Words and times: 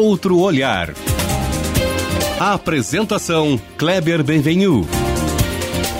outro 0.00 0.38
olhar. 0.38 0.94
apresentação 2.40 3.60
Kleber 3.76 4.24
Benvenu. 4.24 4.86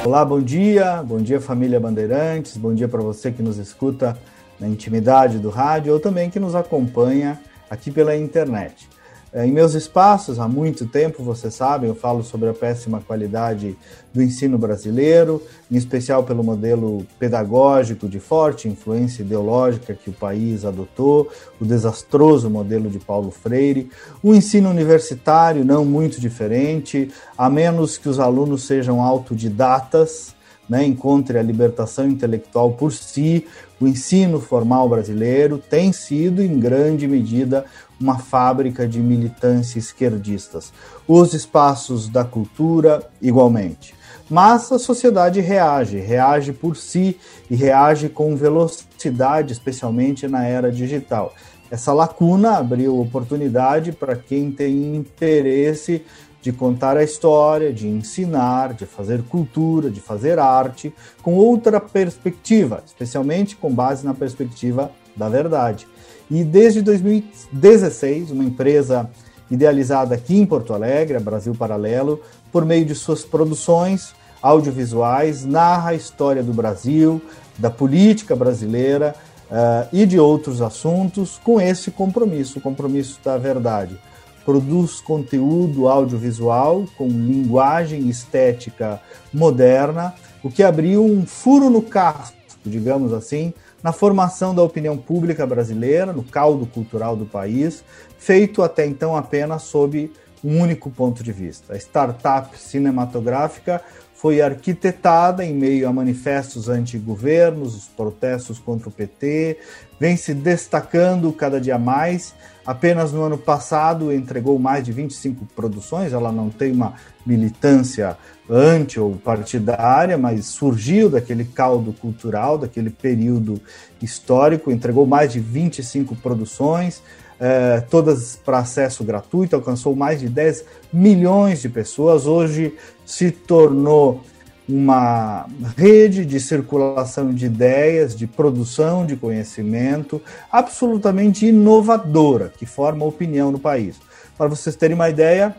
Olá, 0.03 0.25
bom 0.25 0.41
dia. 0.41 1.03
Bom 1.03 1.19
dia, 1.19 1.39
família 1.39 1.79
Bandeirantes. 1.79 2.57
Bom 2.57 2.75
dia 2.75 2.89
para 2.89 3.03
você 3.03 3.31
que 3.31 3.43
nos 3.43 3.59
escuta 3.59 4.17
na 4.59 4.67
intimidade 4.67 5.39
do 5.39 5.51
rádio 5.51 5.93
ou 5.93 6.01
também 6.01 6.31
que 6.31 6.41
nos 6.41 6.55
acompanha 6.55 7.39
aqui 7.69 7.91
pela 7.91 8.17
internet. 8.17 8.89
É, 9.33 9.47
em 9.47 9.53
meus 9.53 9.75
espaços, 9.75 10.41
há 10.41 10.49
muito 10.49 10.87
tempo, 10.87 11.23
vocês 11.23 11.55
sabem, 11.55 11.89
eu 11.89 11.95
falo 11.95 12.25
sobre 12.25 12.49
a 12.49 12.53
péssima 12.53 13.01
qualidade 13.01 13.79
do 14.13 14.21
ensino 14.21 14.59
brasileiro, 14.59 15.41
em 15.71 15.77
especial 15.77 16.25
pelo 16.25 16.43
modelo 16.43 17.07
pedagógico 17.17 18.09
de 18.09 18.19
forte 18.19 18.67
influência 18.67 19.23
ideológica 19.23 19.95
que 19.95 20.11
o 20.11 20.13
país 20.13 20.65
adotou, 20.65 21.31
o 21.61 21.65
desastroso 21.65 22.51
modelo 22.51 22.91
de 22.91 22.99
Paulo 22.99 23.31
Freire, 23.31 23.89
o 24.21 24.35
ensino 24.35 24.69
universitário 24.69 25.65
não 25.65 25.85
muito 25.85 26.21
diferente, 26.21 27.09
a 27.39 27.49
menos 27.49 27.97
que 27.97 28.09
os 28.09 28.19
alunos 28.19 28.65
sejam 28.65 29.01
autodidatas, 29.01 30.35
né, 30.69 30.85
encontre 30.85 31.39
a 31.39 31.43
libertação 31.43 32.09
intelectual 32.09 32.73
por 32.73 32.93
si, 32.93 33.47
o 33.81 33.89
ensino 33.89 34.41
formal 34.41 34.89
brasileiro 34.89 35.59
tem 35.59 35.93
sido, 35.93 36.43
em 36.43 36.61
grande 36.61 37.09
medida, 37.09 37.65
uma 38.01 38.19
fábrica 38.19 38.89
de 38.89 38.99
militância 38.99 39.79
esquerdistas. 39.79 40.73
Os 41.07 41.35
espaços 41.35 42.09
da 42.09 42.25
cultura, 42.25 43.07
igualmente. 43.21 43.95
Mas 44.29 44.71
a 44.73 44.79
sociedade 44.79 45.41
reage, 45.41 45.99
reage 45.99 46.53
por 46.53 46.77
si 46.77 47.19
e 47.51 47.55
reage 47.55 48.09
com 48.09 48.35
velocidade, 48.37 49.53
especialmente 49.53 50.27
na 50.27 50.45
era 50.45 50.73
digital. 50.73 51.35
Essa 51.71 51.93
lacuna 51.93 52.57
abriu 52.57 52.99
oportunidade 52.99 53.93
para 53.93 54.17
quem 54.17 54.51
tem 54.51 54.97
interesse 54.97 56.05
de 56.43 56.53
contar 56.53 56.97
a 56.97 57.05
história, 57.05 57.73
de 57.73 57.87
ensinar, 57.87 58.73
de 58.73 58.87
fazer 58.87 59.23
cultura, 59.25 59.91
de 59.91 60.01
fazer 60.01 60.39
arte 60.39 60.93
com 61.23 61.35
outra 61.35 61.79
perspectiva, 61.79 62.83
especialmente 62.87 63.57
com 63.57 63.73
base 63.73 64.05
na 64.07 64.15
perspectiva 64.15 64.91
da 65.15 65.29
verdade. 65.29 65.87
E 66.31 66.45
desde 66.45 66.81
2016, 66.81 68.31
uma 68.31 68.45
empresa 68.45 69.11
idealizada 69.51 70.15
aqui 70.15 70.39
em 70.39 70.47
Porto 70.47 70.73
Alegre, 70.73 71.19
Brasil 71.19 71.55
Paralelo, 71.55 72.21
por 72.53 72.65
meio 72.65 72.85
de 72.85 72.95
suas 72.95 73.25
produções 73.25 74.15
audiovisuais, 74.41 75.45
narra 75.45 75.91
a 75.91 75.95
história 75.95 76.43
do 76.43 76.53
Brasil, 76.53 77.21
da 77.59 77.69
política 77.69 78.37
brasileira 78.37 79.15
uh, 79.51 79.89
e 79.93 80.07
de 80.07 80.19
outros 80.21 80.63
assuntos 80.63 81.39
com 81.43 81.61
esse 81.61 81.91
compromisso, 81.91 82.59
o 82.59 82.63
compromisso 82.63 83.19
da 83.25 83.37
verdade. 83.37 83.99
Produz 84.45 85.01
conteúdo 85.01 85.89
audiovisual 85.89 86.85
com 86.97 87.09
linguagem 87.09 88.09
estética 88.09 89.01
moderna, 89.33 90.15
o 90.43 90.51
que 90.51 90.63
abriu 90.63 91.05
um 91.05 91.27
furo 91.27 91.69
no 91.69 91.83
casco, 91.83 92.37
digamos 92.65 93.13
assim, 93.13 93.53
na 93.83 93.93
formação 93.93 94.55
da 94.55 94.63
opinião 94.63 94.97
pública 94.97 95.47
brasileira, 95.47 96.13
no 96.13 96.23
caldo 96.23 96.67
cultural 96.67 97.17
do 97.17 97.27
país, 97.27 97.83
feito 98.19 98.63
até 98.63 98.87
então 98.87 99.17
apenas 99.17 99.63
sob 99.63 100.13
um 100.43 100.61
único 100.61 100.91
ponto 100.91 101.23
de 101.23 101.33
vista. 101.33 101.75
A 101.75 101.77
startup 101.77 102.57
cinematográfica 102.59 103.83
foi 104.21 104.43
arquitetada 104.43 105.43
em 105.43 105.55
meio 105.55 105.89
a 105.89 105.93
manifestos 105.95 106.69
anti-governos, 106.69 107.75
os 107.75 107.85
protestos 107.89 108.59
contra 108.59 108.91
o 108.91 108.93
PT, 108.93 109.57
vem 109.99 110.15
se 110.15 110.35
destacando 110.35 111.33
cada 111.33 111.59
dia 111.59 111.79
mais. 111.79 112.35
Apenas 112.67 113.13
no 113.13 113.23
ano 113.23 113.39
passado 113.39 114.13
entregou 114.13 114.59
mais 114.59 114.85
de 114.85 114.93
25 114.93 115.47
produções, 115.57 116.13
ela 116.13 116.31
não 116.31 116.51
tem 116.51 116.71
uma 116.71 116.97
militância 117.25 118.15
anti 118.49 119.01
ou 119.01 119.17
partidária, 119.17 120.19
mas 120.19 120.45
surgiu 120.45 121.09
daquele 121.09 121.47
caldo 121.47 121.91
cultural, 121.95 122.59
daquele 122.59 122.91
período 122.91 123.59
histórico, 124.03 124.71
entregou 124.71 125.07
mais 125.07 125.33
de 125.33 125.41
25 125.41 126.15
produções, 126.17 127.03
eh, 127.41 127.83
todas 127.89 128.37
para 128.45 128.59
acesso 128.59 129.03
gratuito, 129.03 129.57
alcançou 129.57 129.97
mais 129.97 130.21
de 130.21 130.29
10 130.29 130.63
milhões 130.93 131.63
de 131.63 131.71
pessoas. 131.71 132.27
Hoje 132.27 132.75
se 133.07 133.31
tornou 133.31 134.21
uma 134.69 135.47
rede 135.77 136.27
de 136.27 136.39
circulação 136.39 137.33
de 137.33 137.47
ideias, 137.47 138.15
de 138.15 138.27
produção 138.27 139.07
de 139.07 139.17
conhecimento 139.17 140.21
absolutamente 140.53 141.47
inovadora, 141.47 142.53
que 142.57 142.67
forma 142.67 143.07
opinião 143.07 143.51
no 143.51 143.59
país. 143.59 143.97
Para 144.37 144.47
vocês 144.47 144.77
terem 144.77 144.95
uma 144.95 145.09
ideia, 145.09 145.57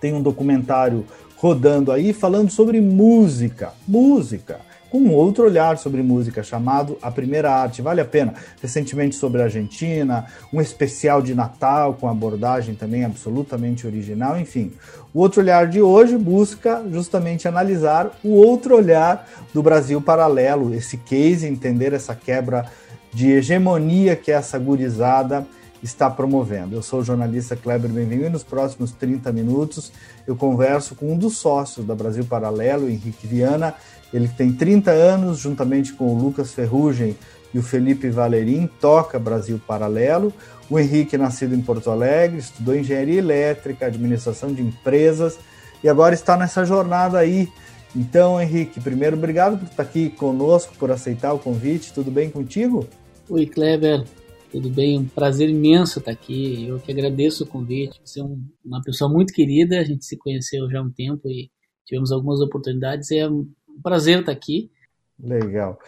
tem 0.00 0.12
um 0.12 0.20
documentário 0.20 1.06
rodando 1.36 1.92
aí 1.92 2.12
falando 2.12 2.50
sobre 2.50 2.80
música. 2.80 3.72
Música 3.86 4.58
com 4.90 4.98
um 4.98 5.12
outro 5.12 5.44
olhar 5.44 5.78
sobre 5.78 6.02
música 6.02 6.42
chamado 6.42 6.96
A 7.02 7.10
Primeira 7.10 7.50
Arte. 7.50 7.82
Vale 7.82 8.00
a 8.00 8.04
pena. 8.04 8.34
Recentemente 8.60 9.16
sobre 9.16 9.40
a 9.40 9.44
Argentina, 9.44 10.26
um 10.52 10.60
especial 10.60 11.20
de 11.20 11.34
Natal 11.34 11.94
com 11.94 12.08
abordagem 12.08 12.74
também 12.74 13.04
absolutamente 13.04 13.86
original, 13.86 14.38
enfim. 14.38 14.72
O 15.12 15.20
outro 15.20 15.40
olhar 15.40 15.66
de 15.66 15.80
hoje 15.80 16.16
busca 16.16 16.84
justamente 16.90 17.48
analisar 17.48 18.10
o 18.22 18.34
outro 18.34 18.76
olhar 18.76 19.28
do 19.52 19.62
Brasil 19.62 20.00
paralelo, 20.00 20.74
esse 20.74 20.96
case, 20.98 21.46
entender 21.46 21.92
essa 21.92 22.14
quebra 22.14 22.66
de 23.12 23.32
hegemonia 23.32 24.14
que 24.14 24.30
essa 24.30 24.58
gurizada 24.58 25.46
está 25.82 26.10
promovendo. 26.10 26.74
Eu 26.74 26.82
sou 26.82 27.00
o 27.00 27.04
jornalista 27.04 27.56
Kleber 27.56 27.90
Benvenu 27.90 28.26
e 28.26 28.30
nos 28.30 28.44
próximos 28.44 28.92
30 28.92 29.32
minutos 29.32 29.92
eu 30.26 30.36
converso 30.36 30.94
com 30.94 31.12
um 31.12 31.18
dos 31.18 31.38
sócios 31.38 31.86
da 31.86 31.94
Brasil 31.94 32.24
Paralelo, 32.24 32.88
Henrique 32.88 33.26
Viana, 33.26 33.74
ele 34.16 34.28
tem 34.28 34.50
30 34.50 34.90
anos, 34.90 35.38
juntamente 35.38 35.92
com 35.92 36.06
o 36.06 36.18
Lucas 36.18 36.54
Ferrugem 36.54 37.14
e 37.52 37.58
o 37.58 37.62
Felipe 37.62 38.08
Valerim, 38.08 38.68
toca 38.80 39.18
Brasil 39.18 39.60
Paralelo. 39.66 40.32
O 40.70 40.78
Henrique, 40.78 41.18
nascido 41.18 41.54
em 41.54 41.60
Porto 41.60 41.90
Alegre, 41.90 42.38
estudou 42.38 42.74
engenharia 42.74 43.18
elétrica, 43.18 43.86
administração 43.86 44.52
de 44.54 44.62
empresas 44.62 45.38
e 45.84 45.88
agora 45.88 46.14
está 46.14 46.36
nessa 46.36 46.64
jornada 46.64 47.18
aí. 47.18 47.48
Então, 47.94 48.40
Henrique, 48.40 48.80
primeiro, 48.80 49.16
obrigado 49.16 49.58
por 49.58 49.66
estar 49.66 49.82
aqui 49.82 50.08
conosco, 50.08 50.74
por 50.78 50.90
aceitar 50.90 51.34
o 51.34 51.38
convite. 51.38 51.92
Tudo 51.92 52.10
bem 52.10 52.30
contigo? 52.30 52.86
Oi, 53.28 53.46
Kleber. 53.46 54.04
Tudo 54.50 54.70
bem? 54.70 54.98
Um 54.98 55.08
prazer 55.08 55.50
imenso 55.50 55.98
estar 55.98 56.12
aqui. 56.12 56.66
Eu 56.66 56.78
que 56.78 56.90
agradeço 56.90 57.44
o 57.44 57.46
convite. 57.46 58.00
Você 58.02 58.20
é 58.20 58.24
um, 58.24 58.42
uma 58.64 58.80
pessoa 58.82 59.10
muito 59.10 59.32
querida. 59.32 59.78
A 59.78 59.84
gente 59.84 60.06
se 60.06 60.16
conheceu 60.16 60.68
já 60.70 60.78
há 60.78 60.82
um 60.82 60.90
tempo 60.90 61.28
e 61.28 61.50
tivemos 61.84 62.10
algumas 62.10 62.40
oportunidades. 62.40 63.10
É 63.10 63.28
um 63.76 63.82
prazer 63.82 64.20
estar 64.20 64.32
aqui. 64.32 64.70
Legal. 65.18 65.78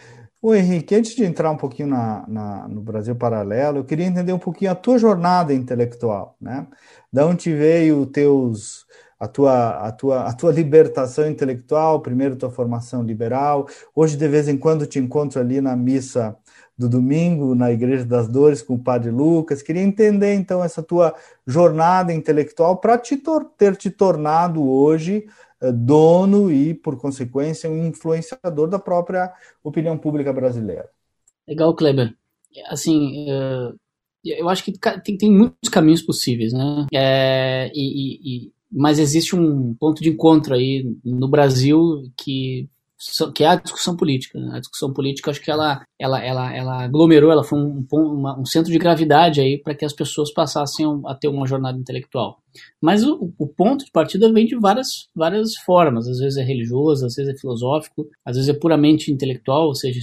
O 0.41 0.55
Henrique, 0.55 0.95
antes 0.95 1.15
de 1.15 1.25
entrar 1.25 1.51
um 1.51 1.57
pouquinho 1.57 1.89
na, 1.89 2.25
na, 2.25 2.67
no 2.67 2.81
Brasil 2.81 3.13
Paralelo, 3.13 3.79
eu 3.79 3.83
queria 3.83 4.05
entender 4.05 4.31
um 4.31 4.39
pouquinho 4.39 4.71
a 4.71 4.75
tua 4.75 4.97
jornada 4.97 5.53
intelectual, 5.53 6.37
né? 6.39 6.65
Da 7.11 7.25
onde 7.25 7.53
veio 7.53 8.05
teus, 8.05 8.85
a 9.19 9.27
tua, 9.27 9.71
a 9.85 9.91
tua, 9.91 10.23
a 10.23 10.33
tua 10.33 10.51
libertação 10.53 11.29
intelectual, 11.29 11.99
primeiro 11.99 12.37
tua 12.37 12.49
formação 12.49 13.03
liberal. 13.03 13.67
Hoje, 13.93 14.15
de 14.15 14.27
vez 14.29 14.47
em 14.47 14.57
quando, 14.57 14.87
te 14.87 14.97
encontro 14.97 15.41
ali 15.41 15.59
na 15.59 15.75
missa 15.75 16.37
do 16.77 16.87
domingo, 16.87 17.53
na 17.53 17.69
Igreja 17.69 18.05
das 18.05 18.29
Dores, 18.29 18.61
com 18.61 18.75
o 18.75 18.79
Padre 18.79 19.11
Lucas. 19.11 19.61
Queria 19.61 19.83
entender, 19.83 20.35
então, 20.35 20.63
essa 20.63 20.81
tua 20.81 21.13
jornada 21.45 22.13
intelectual 22.13 22.77
para 22.77 22.97
te 22.97 23.21
ter 23.57 23.75
te 23.75 23.89
tornado 23.89 24.65
hoje 24.65 25.25
dono 25.73 26.51
e, 26.51 26.73
por 26.73 26.97
consequência, 26.97 27.69
um 27.69 27.87
influenciador 27.87 28.67
da 28.67 28.79
própria 28.79 29.33
opinião 29.63 29.97
pública 29.97 30.31
brasileira. 30.31 30.89
Legal, 31.47 31.75
Kleber. 31.75 32.15
Assim, 32.67 33.29
eh, 33.29 33.73
eu 34.25 34.49
acho 34.49 34.63
que 34.63 34.73
tem, 35.03 35.17
tem 35.17 35.31
muitos 35.31 35.69
caminhos 35.69 36.01
possíveis, 36.01 36.53
né? 36.53 36.87
É, 36.93 37.71
e, 37.73 38.45
e, 38.47 38.51
mas 38.71 38.99
existe 38.99 39.35
um 39.35 39.73
ponto 39.73 40.01
de 40.01 40.09
encontro 40.09 40.53
aí 40.53 40.95
no 41.03 41.27
Brasil 41.27 42.03
que 42.17 42.69
que 43.33 43.43
é 43.43 43.47
a 43.47 43.55
discussão 43.55 43.95
política. 43.95 44.39
Né? 44.39 44.57
A 44.57 44.59
discussão 44.59 44.91
política, 44.93 45.31
acho 45.31 45.41
que 45.41 45.49
ela, 45.49 45.85
ela, 45.97 46.23
ela, 46.23 46.55
ela 46.55 46.83
aglomerou, 46.83 47.31
ela 47.31 47.43
foi 47.43 47.57
um, 47.57 47.85
um, 47.91 48.41
um 48.41 48.45
centro 48.45 48.71
de 48.71 48.77
gravidade 48.77 49.39
aí 49.39 49.57
para 49.57 49.73
que 49.73 49.85
as 49.85 49.93
pessoas 49.93 50.33
passassem 50.33 50.85
a 51.05 51.15
ter 51.15 51.29
uma 51.29 51.47
jornada 51.47 51.77
intelectual. 51.77 52.39
Mas 52.81 53.03
o, 53.03 53.31
o, 53.37 53.47
ponto 53.47 53.85
de 53.85 53.91
partida 53.91 54.31
vem 54.31 54.45
de 54.45 54.55
várias, 54.55 55.07
várias 55.15 55.55
formas. 55.55 56.07
Às 56.07 56.19
vezes 56.19 56.37
é 56.37 56.43
religioso, 56.43 57.05
às 57.05 57.15
vezes 57.15 57.33
é 57.33 57.37
filosófico, 57.37 58.07
às 58.25 58.35
vezes 58.35 58.49
é 58.49 58.53
puramente 58.53 59.11
intelectual, 59.11 59.67
ou 59.67 59.75
seja, 59.75 59.99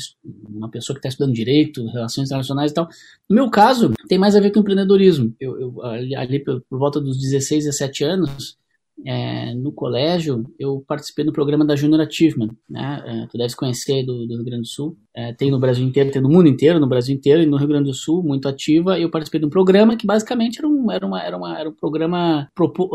uma 0.48 0.70
pessoa 0.70 0.94
que 0.94 1.00
está 1.00 1.08
estudando 1.08 1.34
direito, 1.34 1.86
relações 1.88 2.26
internacionais 2.26 2.70
e 2.70 2.74
tal. 2.74 2.88
No 3.28 3.34
meu 3.34 3.50
caso, 3.50 3.92
tem 4.08 4.18
mais 4.18 4.36
a 4.36 4.40
ver 4.40 4.52
com 4.52 4.60
empreendedorismo. 4.60 5.34
Eu, 5.40 5.60
eu 5.60 5.82
ali, 5.82 6.14
ali 6.14 6.38
por, 6.44 6.62
volta 6.70 7.00
dos 7.00 7.18
16, 7.18 7.64
17 7.64 8.04
anos, 8.04 8.56
é, 9.04 9.54
no 9.54 9.72
colégio, 9.72 10.44
eu 10.58 10.84
participei 10.86 11.24
do 11.24 11.32
programa 11.32 11.64
da 11.64 11.76
Junior 11.76 12.00
Achievement, 12.00 12.50
né? 12.68 13.02
É, 13.06 13.26
tu 13.26 13.36
deve 13.36 13.54
conhecer 13.54 14.04
do, 14.04 14.26
do, 14.26 14.36
Rio 14.36 14.44
Grande 14.44 14.62
do 14.62 14.68
Sul. 14.68 14.96
é, 15.16 15.32
tem 15.32 15.50
no 15.50 15.58
Brasil 15.58 15.84
inteiro, 15.84 16.10
tem 16.10 16.20
no 16.20 16.28
mundo 16.28 16.46
inteiro, 16.46 16.78
no 16.78 16.86
Brasil 16.86 17.14
inteiro 17.14 17.42
e 17.42 17.46
no 17.46 17.56
Rio 17.56 17.68
Grande 17.68 17.88
do 17.88 17.94
Sul, 17.94 18.22
muito 18.22 18.46
ativa. 18.46 18.98
Eu 18.98 19.10
participei 19.10 19.40
de 19.40 19.46
um 19.46 19.50
programa 19.50 19.96
que 19.96 20.06
basicamente 20.06 20.58
era 20.58 20.68
um, 20.68 20.90
era 20.90 21.06
uma, 21.06 21.22
era 21.22 21.36
uma, 21.36 21.58
era 21.58 21.68
um 21.68 21.72
programa, 21.72 22.48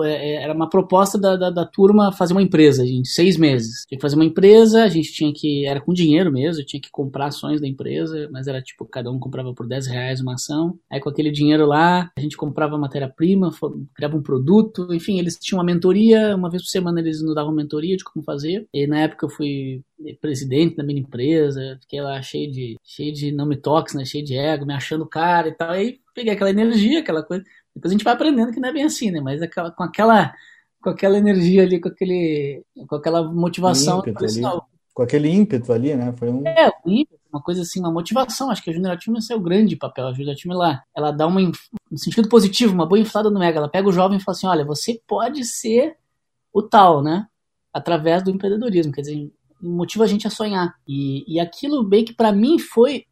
é, 0.03 0.09
é, 0.09 0.43
era 0.43 0.53
uma 0.53 0.69
proposta 0.69 1.17
da, 1.17 1.35
da, 1.35 1.49
da, 1.49 1.65
turma 1.65 2.11
fazer 2.11 2.33
uma 2.33 2.41
empresa 2.41 2.85
em 2.85 3.03
seis 3.03 3.37
meses. 3.37 3.85
Tinha 3.87 3.97
que 3.97 4.01
fazer 4.01 4.15
uma 4.15 4.25
empresa, 4.25 4.83
a 4.83 4.87
gente 4.87 5.11
tinha 5.11 5.33
que, 5.33 5.65
era 5.65 5.81
com 5.81 5.93
dinheiro 5.93 6.31
mesmo, 6.31 6.63
tinha 6.63 6.81
que 6.81 6.91
comprar 6.91 7.27
ações 7.27 7.59
da 7.59 7.67
empresa, 7.67 8.29
mas 8.31 8.47
era 8.47 8.61
tipo, 8.61 8.85
cada 8.85 9.09
um 9.09 9.17
comprava 9.17 9.53
por 9.53 9.67
10 9.67 9.87
reais 9.87 10.21
uma 10.21 10.33
ação. 10.33 10.77
Aí 10.91 10.99
com 10.99 11.09
aquele 11.09 11.31
dinheiro 11.31 11.65
lá, 11.65 12.11
a 12.15 12.21
gente 12.21 12.37
comprava 12.37 12.77
matéria-prima, 12.77 13.49
criava 13.95 14.15
um 14.15 14.21
produto, 14.21 14.93
enfim, 14.93 15.17
eles 15.17 15.37
tinham 15.39 15.59
uma 15.59 15.65
mentoria, 15.65 15.90
uma 16.35 16.49
vez 16.49 16.63
por 16.63 16.69
semana 16.69 16.99
eles 16.99 17.21
nos 17.21 17.35
davam 17.35 17.53
mentoria 17.53 17.95
de 17.95 18.03
como 18.03 18.23
fazer. 18.23 18.67
E 18.73 18.87
na 18.87 18.99
época 19.01 19.25
eu 19.25 19.29
fui 19.29 19.83
presidente 20.19 20.75
da 20.75 20.83
minha 20.83 20.99
empresa, 20.99 21.77
fiquei 21.81 22.01
lá 22.01 22.21
cheio 22.21 22.51
de, 22.51 22.77
cheio 22.83 23.13
de 23.13 23.31
não 23.31 23.45
me 23.45 23.55
toques, 23.57 23.93
né, 23.93 24.03
cheio 24.05 24.23
de 24.23 24.35
ego, 24.35 24.65
me 24.65 24.73
achando 24.73 25.05
cara 25.05 25.47
e 25.47 25.51
tal. 25.53 25.71
Aí 25.71 25.99
peguei 26.13 26.33
aquela 26.33 26.49
energia, 26.49 26.99
aquela 26.99 27.23
coisa. 27.23 27.43
Depois 27.75 27.91
a 27.91 27.93
gente 27.93 28.03
vai 28.03 28.13
aprendendo 28.13 28.51
que 28.51 28.59
não 28.59 28.69
é 28.69 28.73
bem 28.73 28.83
assim, 28.83 29.11
né? 29.11 29.21
Mas 29.21 29.41
aquela, 29.41 29.71
com 29.71 29.83
aquela 29.83 30.33
com 30.81 30.89
aquela 30.89 31.17
energia 31.17 31.63
ali, 31.63 31.79
com 31.79 31.89
aquele 31.89 32.63
com 32.87 32.95
aquela 32.95 33.23
motivação, 33.31 34.01
com 34.93 35.03
aquele 35.03 35.29
ímpeto 35.29 35.71
ali, 35.71 35.95
né? 35.95 36.13
Foi 36.17 36.29
um 36.29 36.45
É, 36.45 36.69
um 36.85 36.91
ímpeto, 36.91 37.20
uma 37.31 37.41
coisa 37.41 37.61
assim, 37.61 37.79
uma 37.79 37.91
motivação. 37.91 38.49
Acho 38.49 38.63
que 38.63 38.69
a 38.69 38.73
Junior 38.73 38.97
Team 38.97 39.15
é 39.29 39.35
o 39.35 39.39
grande 39.39 39.75
papel. 39.75 40.07
A 40.07 40.13
Junior 40.13 40.35
Team 40.35 40.55
lá, 40.55 40.83
ela 40.95 41.11
dá 41.11 41.27
uma 41.27 41.41
um 41.41 41.97
sentido 41.97 42.29
positivo, 42.29 42.73
uma 42.73 42.85
boa 42.85 42.99
inflada 42.99 43.29
no 43.29 43.39
mega. 43.39 43.57
Ela 43.57 43.69
pega 43.69 43.87
o 43.87 43.91
jovem 43.91 44.17
e 44.17 44.21
fala 44.21 44.35
assim: 44.35 44.47
"Olha, 44.47 44.65
você 44.65 45.01
pode 45.07 45.45
ser 45.45 45.95
o 46.53 46.61
tal, 46.61 47.01
né? 47.01 47.27
Através 47.73 48.23
do 48.23 48.31
empreendedorismo, 48.31 48.91
quer 48.91 49.01
dizer, 49.01 49.31
motiva 49.61 50.03
a 50.03 50.07
gente 50.07 50.27
a 50.27 50.29
sonhar. 50.29 50.75
E, 50.87 51.23
e 51.27 51.39
aquilo 51.39 51.83
bem 51.83 52.03
que 52.03 52.13
para 52.13 52.31
mim 52.31 52.59
foi 52.59 53.05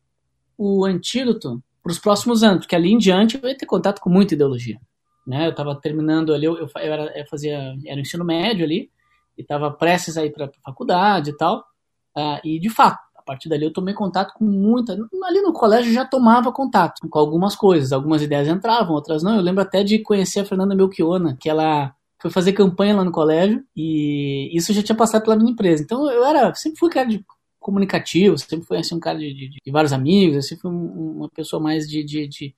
o 0.57 0.83
antídoto 0.86 1.63
para 1.81 1.92
os 1.92 2.00
próximos 2.00 2.44
anos, 2.44 2.60
porque 2.60 2.75
ali 2.75 2.92
em 2.92 2.98
diante 2.98 3.39
eu 3.42 3.50
ia 3.50 3.57
ter 3.57 3.65
contato 3.65 4.01
com 4.01 4.10
muita 4.10 4.33
ideologia. 4.33 4.80
Né? 5.25 5.45
Eu 5.45 5.51
estava 5.51 5.80
terminando 5.80 6.33
ali, 6.33 6.45
eu, 6.45 6.57
eu, 6.57 6.69
era, 6.75 7.18
eu 7.18 7.25
fazia 7.27 7.74
era 7.86 8.01
ensino 8.01 8.25
médio 8.25 8.65
ali, 8.65 8.89
e 9.38 9.42
estava 9.42 9.72
prestes 9.72 10.18
a 10.18 10.25
ir 10.25 10.31
para 10.33 10.45
a 10.45 10.51
faculdade 10.65 11.30
e 11.30 11.38
tal. 11.38 11.60
Uh, 12.18 12.39
e 12.44 12.60
de 12.60 12.69
fato, 12.69 13.00
partir 13.29 13.47
dali 13.47 13.63
eu 13.63 13.71
tomei 13.71 13.93
contato 13.93 14.33
com 14.33 14.43
muita. 14.43 14.93
Ali 15.23 15.41
no 15.41 15.53
colégio 15.53 15.93
já 15.93 16.03
tomava 16.03 16.51
contato 16.51 17.07
com 17.07 17.19
algumas 17.19 17.55
coisas, 17.55 17.93
algumas 17.93 18.23
ideias 18.23 18.47
entravam, 18.47 18.95
outras 18.95 19.21
não. 19.21 19.35
Eu 19.35 19.41
lembro 19.41 19.61
até 19.61 19.83
de 19.83 19.99
conhecer 19.99 20.39
a 20.39 20.45
Fernanda 20.45 20.75
Melchiona, 20.75 21.37
que 21.39 21.47
ela 21.47 21.93
foi 22.19 22.31
fazer 22.31 22.53
campanha 22.53 22.95
lá 22.95 23.05
no 23.05 23.11
colégio 23.11 23.63
e 23.75 24.49
isso 24.51 24.73
já 24.73 24.81
tinha 24.81 24.95
passado 24.95 25.23
pela 25.23 25.35
minha 25.35 25.51
empresa. 25.51 25.83
Então 25.83 26.09
eu 26.09 26.25
era, 26.25 26.53
sempre 26.55 26.79
fui 26.79 26.89
cara 26.89 27.07
de 27.07 27.23
comunicativo, 27.59 28.35
sempre 28.37 28.65
fui 28.65 28.77
assim, 28.77 28.95
um 28.95 28.99
cara 28.99 29.19
de, 29.19 29.31
de, 29.31 29.49
de 29.63 29.71
vários 29.71 29.93
amigos, 29.93 30.47
sempre 30.47 30.63
fui 30.63 30.71
uma 30.71 31.29
pessoa 31.29 31.61
mais 31.61 31.87
de, 31.87 32.03
de, 32.03 32.27
de, 32.27 32.55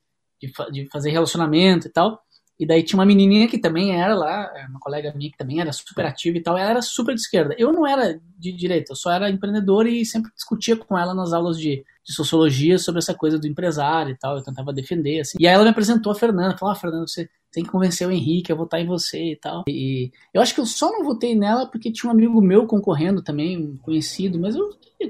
de, 0.72 0.90
fazer 0.90 1.12
relacionamento 1.12 1.88
e 1.88 1.92
tal. 1.92 2.18
E 2.62 2.66
daí 2.68 2.84
tinha 2.84 3.00
uma 3.00 3.08
menininha 3.08 3.48
que 3.48 3.58
também 3.58 4.00
era 4.00 4.14
lá, 4.14 4.48
uma 4.70 4.80
colega 4.80 5.12
minha 5.16 5.32
que 5.32 5.38
também 5.38 5.60
era 5.60 5.74
super 5.74 6.06
ativa 6.06 6.38
e 6.38 6.44
tal, 6.44 6.56
ela 6.56 6.70
era 6.70 6.82
super 6.84 7.16
de 7.16 7.22
esquerda. 7.22 7.56
Eu 7.58 7.74
não 7.74 7.88
era 7.88 8.22
de 8.38 8.52
direita, 8.52 8.92
eu 8.92 8.96
só 8.96 9.10
era 9.12 9.32
empreendedor 9.32 9.88
e 9.88 10.06
sempre 10.06 10.32
discutia 10.36 10.78
com 10.78 10.96
ela 10.96 11.16
nas 11.16 11.34
aulas 11.34 11.58
de, 11.58 11.84
de 12.06 12.14
sociologia 12.14 12.78
sobre 12.78 13.00
essa 13.00 13.16
coisa 13.16 13.40
do 13.40 13.48
empresário 13.48 14.12
e 14.12 14.16
tal, 14.16 14.38
eu 14.38 14.44
tentava 14.44 14.72
defender, 14.72 15.22
assim. 15.22 15.40
E 15.40 15.48
aí 15.48 15.56
ela 15.56 15.64
me 15.64 15.72
apresentou 15.72 16.12
a 16.12 16.16
Fernanda, 16.16 16.56
falou, 16.56 16.72
ah, 16.72 16.78
Fernanda, 16.78 17.08
você 17.08 17.28
tem 17.52 17.64
que 17.64 17.72
convencer 17.72 18.08
o 18.08 18.12
Henrique 18.12 18.52
a 18.52 18.56
votar 18.56 18.80
em 18.80 18.86
você 18.86 19.32
e 19.32 19.36
tal. 19.36 19.64
E 19.68 20.12
eu 20.32 20.40
acho 20.40 20.54
que 20.54 20.62
eu 20.62 20.66
só 20.68 20.92
não 20.92 21.04
votei 21.04 21.36
nela 21.36 21.66
porque 21.66 21.92
tinha 21.92 22.12
um 22.12 22.14
amigo 22.14 22.40
meu 22.44 22.68
concorrendo 22.68 23.24
também, 23.24 23.58
um 23.58 23.76
conhecido, 23.78 24.40
mas 24.40 24.56
eu 24.56 24.70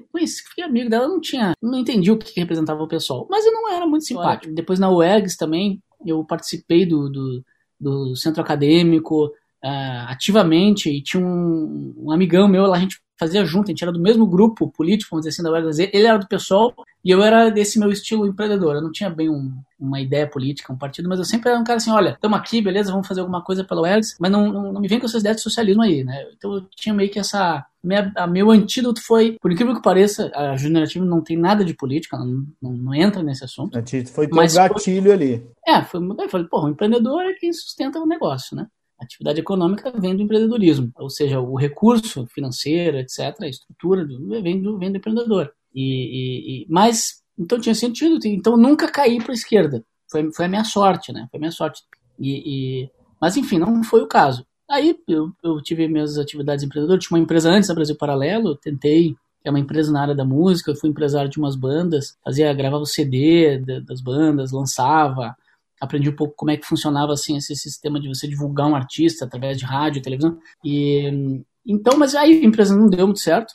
conheci, 0.09 0.41
fiquei 0.47 0.63
amigo 0.63 0.89
dela, 0.89 1.05
não 1.05 1.19
tinha, 1.19 1.51
não 1.61 1.79
entendi 1.79 2.09
o 2.11 2.17
que 2.17 2.39
representava 2.39 2.81
o 2.81 2.87
pessoal. 2.87 3.27
Mas 3.29 3.45
eu 3.45 3.51
não 3.51 3.69
era 3.69 3.85
muito 3.85 4.05
simpático. 4.05 4.53
Depois 4.53 4.79
na 4.79 4.89
UERGS 4.89 5.35
também, 5.35 5.81
eu 6.05 6.23
participei 6.23 6.85
do, 6.85 7.09
do, 7.09 7.45
do 7.79 8.15
centro 8.15 8.41
acadêmico 8.41 9.27
uh, 9.27 10.07
ativamente 10.07 10.89
e 10.89 11.01
tinha 11.01 11.23
um, 11.23 11.93
um 11.97 12.11
amigão 12.11 12.47
meu 12.47 12.65
lá, 12.65 12.77
a 12.77 12.79
gente 12.79 13.01
fazia 13.21 13.45
junto, 13.45 13.65
a 13.65 13.71
gente 13.71 13.83
era 13.83 13.91
do 13.91 13.99
mesmo 13.99 14.25
grupo 14.25 14.67
político, 14.71 15.11
vamos 15.11 15.25
dizer 15.25 15.35
assim, 15.35 15.43
da 15.43 15.51
UERGS. 15.51 15.77
Ele 15.77 16.07
era 16.07 16.17
do 16.17 16.27
PSOL 16.27 16.73
e 17.05 17.11
eu 17.11 17.21
era 17.21 17.51
desse 17.51 17.77
meu 17.77 17.91
estilo 17.91 18.25
empreendedor. 18.25 18.75
Eu 18.75 18.81
não 18.81 18.91
tinha 18.91 19.11
bem 19.11 19.29
um, 19.29 19.53
uma 19.79 20.01
ideia 20.01 20.25
política, 20.25 20.73
um 20.73 20.77
partido, 20.77 21.07
mas 21.07 21.19
eu 21.19 21.25
sempre 21.25 21.51
era 21.51 21.59
um 21.59 21.63
cara 21.63 21.77
assim, 21.77 21.91
olha, 21.91 22.09
estamos 22.09 22.39
aqui, 22.39 22.63
beleza, 22.63 22.91
vamos 22.91 23.07
fazer 23.07 23.21
alguma 23.21 23.43
coisa 23.43 23.63
pela 23.63 23.81
UERGS, 23.81 24.15
mas 24.19 24.31
não, 24.31 24.51
não, 24.51 24.73
não 24.73 24.81
me 24.81 24.87
vem 24.87 24.99
com 24.99 25.05
essas 25.05 25.21
ideias 25.21 25.37
de 25.37 25.43
socialismo 25.43 25.83
aí, 25.83 26.03
né? 26.03 26.25
Então 26.35 26.55
eu 26.55 26.61
tinha 26.75 26.95
meio 26.95 27.11
que 27.11 27.19
essa... 27.19 27.63
Minha, 27.83 28.11
a 28.15 28.27
meu 28.27 28.51
antídoto 28.51 29.01
foi, 29.03 29.37
por 29.41 29.51
incrível 29.51 29.75
que 29.75 29.81
pareça, 29.81 30.31
a 30.35 30.55
Generativa 30.55 31.03
não 31.05 31.21
tem 31.21 31.37
nada 31.37 31.63
de 31.63 31.75
política, 31.75 32.17
não, 32.17 32.45
não, 32.61 32.71
não 32.73 32.93
entra 32.93 33.21
nesse 33.21 33.43
assunto. 33.43 33.77
Foi 34.11 34.27
teu 34.27 34.35
mas 34.35 34.53
gatilho 34.53 35.03
foi, 35.03 35.13
ali. 35.13 35.47
É, 35.67 35.81
foi, 35.83 35.99
eu 35.99 36.29
falei, 36.29 36.47
porra, 36.47 36.67
o 36.67 36.71
empreendedor 36.71 37.21
é 37.23 37.33
quem 37.33 37.51
sustenta 37.53 37.99
o 37.99 38.05
negócio, 38.05 38.55
né? 38.55 38.67
A 39.01 39.03
atividade 39.03 39.39
econômica 39.39 39.91
vem 39.99 40.15
do 40.15 40.21
empreendedorismo, 40.21 40.91
ou 40.95 41.09
seja, 41.09 41.39
o 41.39 41.55
recurso 41.55 42.27
financeiro, 42.27 42.97
etc., 42.97 43.35
a 43.41 43.47
estrutura 43.47 44.05
vem 44.05 44.61
do, 44.61 44.77
vem 44.77 44.91
do 44.91 44.97
empreendedor. 44.97 45.51
E, 45.73 45.81
e, 45.81 46.63
e, 46.63 46.67
mas, 46.69 47.23
então 47.37 47.59
tinha 47.59 47.73
sentido, 47.73 48.19
então 48.25 48.55
nunca 48.55 48.91
caí 48.91 49.17
para 49.17 49.31
a 49.31 49.33
esquerda. 49.33 49.83
Foi, 50.09 50.31
foi 50.31 50.45
a 50.45 50.49
minha 50.49 50.63
sorte, 50.63 51.11
né? 51.11 51.27
Foi 51.31 51.39
a 51.39 51.41
minha 51.41 51.51
sorte. 51.51 51.81
E, 52.19 52.87
mas, 53.19 53.35
enfim, 53.37 53.57
não 53.57 53.83
foi 53.83 54.01
o 54.01 54.07
caso. 54.07 54.45
Aí 54.69 54.95
eu, 55.07 55.31
eu 55.43 55.61
tive 55.63 55.87
minhas 55.87 56.19
atividades 56.19 56.63
empreendedoras, 56.63 57.03
tinha 57.03 57.17
uma 57.17 57.23
empresa 57.23 57.49
antes 57.49 57.69
da 57.69 57.75
Brasil 57.75 57.95
Paralelo, 57.97 58.55
tentei 58.55 59.15
é 59.43 59.49
uma 59.49 59.59
empresa 59.59 59.91
na 59.91 60.01
área 60.01 60.15
da 60.15 60.23
música, 60.23 60.71
eu 60.71 60.75
fui 60.75 60.89
empresário 60.89 61.29
de 61.29 61.39
umas 61.39 61.55
bandas, 61.55 62.15
fazia, 62.23 62.53
gravava 62.53 62.83
o 62.83 62.85
CD 62.85 63.57
das 63.81 63.99
bandas, 63.99 64.51
lançava, 64.51 65.35
aprendi 65.81 66.09
um 66.09 66.15
pouco 66.15 66.35
como 66.35 66.51
é 66.51 66.57
que 66.57 66.65
funcionava 66.65 67.11
assim 67.11 67.35
esse 67.35 67.55
sistema 67.55 67.99
de 67.99 68.07
você 68.07 68.27
divulgar 68.27 68.67
um 68.67 68.75
artista 68.75 69.25
através 69.25 69.57
de 69.57 69.65
rádio, 69.65 70.01
televisão. 70.01 70.37
E 70.63 71.43
então, 71.65 71.97
mas 71.97 72.15
aí 72.15 72.41
a 72.41 72.45
empresa 72.45 72.75
não 72.75 72.87
deu 72.87 73.07
muito 73.07 73.19
certo. 73.19 73.53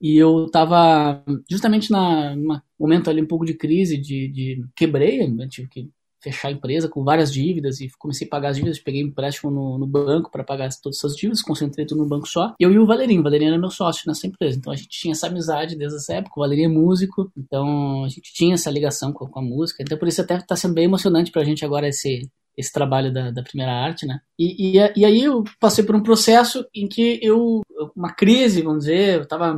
E 0.00 0.16
eu 0.16 0.46
estava 0.46 1.22
justamente 1.50 1.90
na 1.90 2.34
momento 2.78 3.10
ali 3.10 3.20
um 3.20 3.26
pouco 3.26 3.44
de 3.44 3.54
crise, 3.54 3.98
de, 3.98 4.28
de 4.28 4.64
quebrei, 4.74 5.22
eu 5.22 5.48
tive 5.48 5.68
que 5.68 5.90
fechar 6.20 6.48
a 6.48 6.52
empresa 6.52 6.88
com 6.88 7.02
várias 7.02 7.32
dívidas 7.32 7.80
e 7.80 7.90
comecei 7.98 8.26
a 8.26 8.30
pagar 8.30 8.50
as 8.50 8.56
dívidas, 8.56 8.78
peguei 8.78 9.00
empréstimo 9.00 9.50
no, 9.50 9.78
no 9.78 9.86
banco 9.86 10.30
para 10.30 10.44
pagar 10.44 10.68
todas 10.82 10.98
essas 10.98 11.16
dívidas, 11.16 11.42
concentrei 11.42 11.86
tudo 11.86 12.02
no 12.02 12.08
banco 12.08 12.28
só. 12.28 12.54
Eu 12.58 12.70
e 12.70 12.78
o 12.78 12.86
Valerinho, 12.86 13.20
o 13.20 13.24
Valerinho 13.24 13.50
era 13.50 13.58
meu 13.58 13.70
sócio 13.70 14.04
nessa 14.06 14.26
empresa, 14.26 14.58
então 14.58 14.72
a 14.72 14.76
gente 14.76 14.88
tinha 14.88 15.12
essa 15.12 15.26
amizade 15.26 15.76
desde 15.76 15.96
essa 15.96 16.14
época, 16.14 16.34
o 16.36 16.42
Valerinho 16.42 16.70
é 16.70 16.72
músico, 16.72 17.30
então 17.36 18.04
a 18.04 18.08
gente 18.08 18.32
tinha 18.32 18.54
essa 18.54 18.70
ligação 18.70 19.12
com, 19.12 19.26
com 19.26 19.38
a 19.38 19.42
música, 19.42 19.82
então 19.82 19.98
por 19.98 20.08
isso 20.08 20.20
até 20.20 20.36
está 20.36 20.56
sendo 20.56 20.74
bem 20.74 20.84
emocionante 20.84 21.30
para 21.30 21.42
a 21.42 21.44
gente 21.44 21.64
agora 21.64 21.88
esse, 21.88 22.30
esse 22.56 22.72
trabalho 22.72 23.12
da, 23.12 23.30
da 23.30 23.42
primeira 23.42 23.72
arte, 23.72 24.06
né? 24.06 24.20
E, 24.38 24.76
e, 24.76 24.92
e, 24.96 25.04
aí 25.04 25.22
eu 25.22 25.44
passei 25.58 25.84
por 25.84 25.94
um 25.94 26.02
processo 26.02 26.66
em 26.74 26.86
que 26.86 27.18
eu, 27.22 27.62
uma 27.96 28.12
crise, 28.12 28.62
vamos 28.62 28.80
dizer, 28.80 29.20
eu 29.20 29.26
tava 29.26 29.56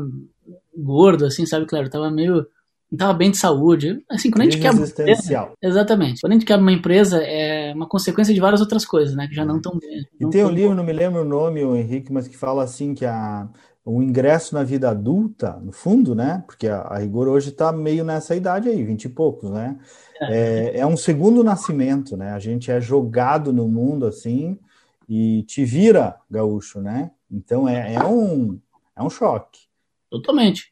gordo, 0.76 1.26
assim, 1.26 1.45
sabe, 1.47 1.66
claro, 1.66 1.87
eu 1.87 1.90
tava 1.90 2.11
meio 2.11 2.47
estava 2.93 3.13
bem 3.15 3.31
de 3.31 3.39
saúde. 3.39 4.03
Assim, 4.11 4.31
quando 4.31 4.43
a 4.43 4.45
gente 4.45 4.61
quer 4.61 4.73
existencial. 4.73 5.53
exatamente. 5.63 6.21
Quando 6.21 6.33
a 6.33 6.35
gente 6.35 6.47
quer 6.47 6.59
uma 6.59 6.73
empresa, 6.73 7.23
é 7.23 7.73
uma 7.75 7.89
consequência 7.89 8.35
de 8.35 8.41
várias 8.41 8.61
outras 8.61 8.85
coisas, 8.85 9.15
né? 9.17 9.27
Que 9.27 9.35
já 9.35 9.45
não 9.45 9.57
estão 9.57 9.79
bem. 9.79 10.07
E 10.21 10.31
tem 10.31 10.45
um 10.45 10.51
livro, 10.51 10.75
não 10.75 10.85
me 10.85 10.93
lembro 10.93 11.23
o 11.23 11.25
nome, 11.25 11.65
o 11.65 11.75
Henrique, 11.75 12.13
mas 12.13 12.29
que 12.29 12.37
fala 12.37 12.63
assim 12.63 12.95
que 12.95 13.07
a, 13.07 13.49
o 13.85 14.03
ingresso 14.03 14.55
na 14.55 14.63
vida 14.63 14.91
adulta, 14.91 15.59
no 15.63 15.73
fundo, 15.73 16.15
né? 16.15 16.45
Porque 16.47 16.69
a, 16.69 16.83
a 16.83 16.99
rigor 16.99 17.29
hoje 17.29 17.49
está 17.49 17.73
meio 17.73 18.05
nessa 18.05 18.37
idade 18.37 18.69
aí, 18.69 18.83
vinte 18.85 19.07
e 19.07 19.09
poucos, 19.09 19.51
né? 19.51 19.79
É. 20.21 20.77
é, 20.77 20.79
é 20.81 20.87
um 20.87 20.97
segundo 20.97 21.43
nascimento, 21.43 22.17
né? 22.17 22.33
A 22.33 22.39
gente 22.39 22.71
é 22.71 22.81
jogado 22.81 23.53
no 23.53 23.67
mundo 23.67 24.07
assim 24.07 24.59
e 25.09 25.43
te 25.45 25.65
vira 25.65 26.17
gaúcho, 26.31 26.81
né? 26.81 27.11
Então 27.31 27.69
é, 27.69 27.95
é 27.95 28.05
um, 28.05 28.59
é 28.95 29.03
um 29.03 29.11
choque. 29.11 29.61
Totalmente 30.11 30.72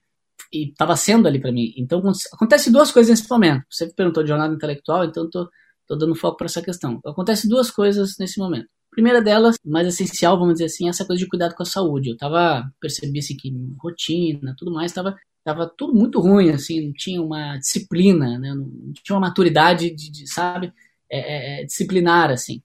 e 0.53 0.71
estava 0.71 0.97
sendo 0.97 1.29
ali 1.29 1.41
para 1.41 1.53
mim. 1.53 1.73
Então 1.77 2.03
acontece 2.33 2.71
duas 2.71 2.91
coisas 2.91 3.11
nesse 3.11 3.31
momento. 3.31 3.65
Você 3.71 3.87
perguntou 3.89 4.23
de 4.23 4.29
jornada 4.29 4.55
intelectual, 4.55 5.05
então 5.05 5.25
estou 5.25 5.49
dando 5.89 6.15
foco 6.15 6.37
para 6.37 6.47
essa 6.47 6.63
questão. 6.63 7.01
Acontece 7.05 7.49
duas 7.49 7.71
coisas 7.71 8.17
nesse 8.19 8.39
momento. 8.39 8.69
Primeira 8.91 9.23
delas, 9.23 9.57
mais 9.65 9.87
essencial, 9.87 10.39
vamos 10.39 10.55
dizer 10.55 10.67
assim, 10.67 10.87
é 10.87 10.91
essa 10.91 11.05
coisa 11.05 11.23
de 11.23 11.29
cuidado 11.29 11.55
com 11.55 11.63
a 11.63 11.67
saúde. 11.67 12.11
Eu 12.11 12.17
tava, 12.17 12.69
percebi 12.81 13.21
assim, 13.21 13.37
que 13.37 13.53
rotina, 13.79 14.55
tudo 14.59 14.73
mais, 14.73 14.91
estava 14.91 15.17
tava 15.43 15.67
tudo 15.67 15.95
muito 15.95 16.21
ruim, 16.21 16.51
assim, 16.51 16.87
não 16.87 16.93
tinha 16.93 17.23
uma 17.23 17.57
disciplina, 17.57 18.39
né? 18.39 18.53
não 18.55 18.93
tinha 18.93 19.17
uma 19.17 19.29
maturidade, 19.29 19.91
de, 19.91 20.11
de 20.11 20.31
sabe, 20.31 20.71
é, 21.11 21.61
é, 21.61 21.63
é 21.63 21.65
disciplinar, 21.65 22.31
assim. 22.31 22.63